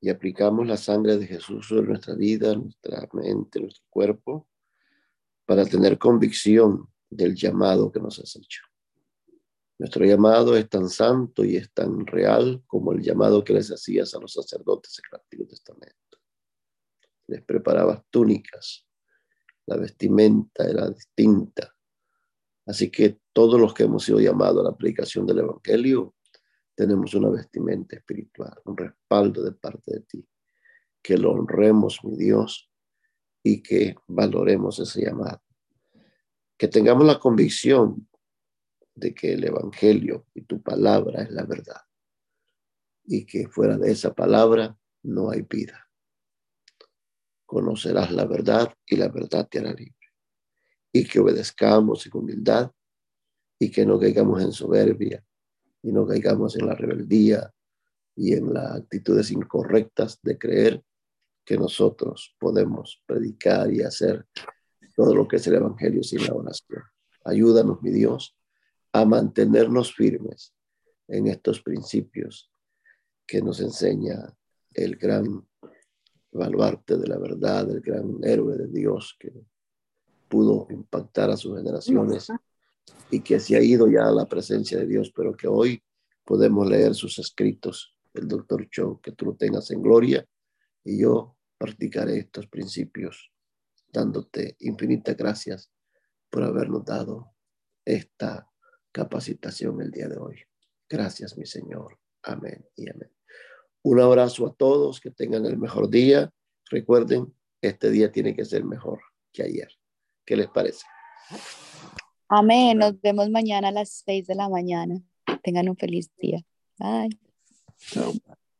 y 0.00 0.10
aplicamos 0.10 0.66
la 0.66 0.76
sangre 0.76 1.16
de 1.16 1.26
Jesús 1.26 1.66
sobre 1.66 1.88
nuestra 1.88 2.14
vida, 2.14 2.54
nuestra 2.54 3.08
mente, 3.12 3.60
nuestro 3.60 3.84
cuerpo, 3.90 4.48
para 5.44 5.64
tener 5.64 5.98
convicción 5.98 6.88
del 7.10 7.34
llamado 7.34 7.90
que 7.90 8.00
nos 8.00 8.18
has 8.18 8.36
hecho. 8.36 8.62
Nuestro 9.78 10.04
llamado 10.04 10.56
es 10.56 10.68
tan 10.68 10.88
santo 10.88 11.44
y 11.44 11.56
es 11.56 11.72
tan 11.72 12.06
real 12.06 12.62
como 12.66 12.92
el 12.92 13.00
llamado 13.00 13.42
que 13.44 13.54
les 13.54 13.70
hacías 13.70 14.14
a 14.14 14.20
los 14.20 14.32
sacerdotes 14.32 14.98
en 14.98 15.04
el 15.12 15.20
Antiguo 15.20 15.46
Testamento. 15.46 16.18
Les 17.28 17.42
preparabas 17.42 18.02
túnicas, 18.10 18.86
la 19.66 19.76
vestimenta 19.76 20.64
era 20.64 20.88
distinta, 20.90 21.74
Así 22.68 22.90
que 22.90 23.18
todos 23.38 23.60
los 23.60 23.72
que 23.72 23.84
hemos 23.84 24.02
sido 24.02 24.18
llamados 24.18 24.58
a 24.58 24.64
la 24.64 24.70
aplicación 24.70 25.24
del 25.24 25.38
Evangelio, 25.38 26.16
tenemos 26.74 27.14
una 27.14 27.30
vestimenta 27.30 27.94
espiritual, 27.94 28.60
un 28.64 28.76
respaldo 28.76 29.44
de 29.44 29.52
parte 29.52 29.94
de 29.94 30.00
ti. 30.00 30.28
Que 31.00 31.16
lo 31.16 31.30
honremos, 31.30 32.00
mi 32.02 32.16
Dios, 32.16 32.68
y 33.44 33.62
que 33.62 33.94
valoremos 34.08 34.80
ese 34.80 35.04
llamado. 35.04 35.40
Que 36.56 36.66
tengamos 36.66 37.06
la 37.06 37.20
convicción 37.20 38.08
de 38.92 39.14
que 39.14 39.34
el 39.34 39.44
Evangelio 39.44 40.26
y 40.34 40.42
tu 40.42 40.60
palabra 40.60 41.22
es 41.22 41.30
la 41.30 41.44
verdad. 41.44 41.82
Y 43.04 43.24
que 43.24 43.46
fuera 43.46 43.78
de 43.78 43.92
esa 43.92 44.14
palabra 44.14 44.76
no 45.04 45.30
hay 45.30 45.42
vida. 45.42 45.88
Conocerás 47.46 48.10
la 48.10 48.24
verdad 48.24 48.74
y 48.84 48.96
la 48.96 49.06
verdad 49.06 49.46
te 49.48 49.60
hará 49.60 49.72
libre 49.74 49.94
y 50.92 51.04
que 51.06 51.20
obedezcamos 51.20 52.04
en 52.06 52.12
humildad 52.16 52.72
y 53.58 53.70
que 53.70 53.84
no 53.84 53.98
caigamos 53.98 54.42
en 54.42 54.52
soberbia 54.52 55.24
y 55.82 55.92
no 55.92 56.06
caigamos 56.06 56.56
en 56.56 56.66
la 56.66 56.74
rebeldía 56.74 57.52
y 58.14 58.34
en 58.34 58.52
las 58.52 58.76
actitudes 58.76 59.30
incorrectas 59.30 60.18
de 60.22 60.38
creer 60.38 60.82
que 61.44 61.56
nosotros 61.56 62.36
podemos 62.38 63.02
predicar 63.06 63.72
y 63.72 63.82
hacer 63.82 64.26
todo 64.94 65.14
lo 65.14 65.26
que 65.26 65.36
es 65.36 65.46
el 65.46 65.54
Evangelio 65.54 66.02
sin 66.02 66.26
la 66.26 66.34
oración. 66.34 66.82
Ayúdanos, 67.24 67.80
mi 67.82 67.90
Dios, 67.90 68.36
a 68.92 69.04
mantenernos 69.04 69.94
firmes 69.94 70.54
en 71.06 71.28
estos 71.28 71.62
principios 71.62 72.50
que 73.26 73.40
nos 73.40 73.60
enseña 73.60 74.34
el 74.74 74.96
gran 74.96 75.46
baluarte 76.32 76.96
de 76.96 77.06
la 77.06 77.18
verdad, 77.18 77.70
el 77.70 77.80
gran 77.80 78.18
héroe 78.22 78.56
de 78.56 78.68
Dios 78.68 79.16
que 79.18 79.32
pudo 80.28 80.66
impactar 80.70 81.30
a 81.30 81.36
sus 81.36 81.56
generaciones 81.56 82.28
y 83.10 83.20
que 83.20 83.40
se 83.40 83.56
ha 83.56 83.62
ido 83.62 83.88
ya 83.88 84.06
a 84.06 84.12
la 84.12 84.26
presencia 84.26 84.78
de 84.78 84.86
Dios, 84.86 85.12
pero 85.14 85.36
que 85.36 85.48
hoy 85.48 85.82
podemos 86.24 86.68
leer 86.68 86.94
sus 86.94 87.18
escritos, 87.18 87.94
el 88.14 88.28
doctor 88.28 88.68
Cho, 88.70 89.00
que 89.00 89.12
tú 89.12 89.26
lo 89.26 89.34
tengas 89.34 89.70
en 89.70 89.82
gloria 89.82 90.24
y 90.84 91.00
yo 91.00 91.36
practicaré 91.58 92.18
estos 92.18 92.46
principios 92.46 93.30
dándote 93.92 94.56
infinitas 94.60 95.16
gracias 95.16 95.70
por 96.30 96.42
habernos 96.42 96.84
dado 96.84 97.34
esta 97.84 98.48
capacitación 98.92 99.80
el 99.80 99.90
día 99.90 100.08
de 100.08 100.18
hoy. 100.18 100.42
Gracias, 100.88 101.36
mi 101.36 101.46
Señor. 101.46 101.98
Amén 102.22 102.66
y 102.76 102.90
amén. 102.90 103.10
Un 103.82 104.00
abrazo 104.00 104.46
a 104.46 104.54
todos, 104.54 105.00
que 105.00 105.10
tengan 105.10 105.46
el 105.46 105.56
mejor 105.56 105.88
día. 105.88 106.30
Recuerden, 106.70 107.32
este 107.62 107.90
día 107.90 108.12
tiene 108.12 108.34
que 108.34 108.44
ser 108.44 108.64
mejor 108.64 109.00
que 109.32 109.42
ayer. 109.42 109.68
¿Qué 110.24 110.36
les 110.36 110.48
parece? 110.48 110.84
Amén. 112.28 112.78
Nos 112.78 113.00
vemos 113.00 113.30
mañana 113.30 113.68
a 113.68 113.72
las 113.72 114.02
seis 114.04 114.26
de 114.26 114.34
la 114.34 114.48
mañana. 114.48 115.00
Tengan 115.42 115.68
un 115.68 115.76
feliz 115.76 116.10
día. 116.18 116.44
Bye. 116.78 117.18
Chao. 117.78 118.12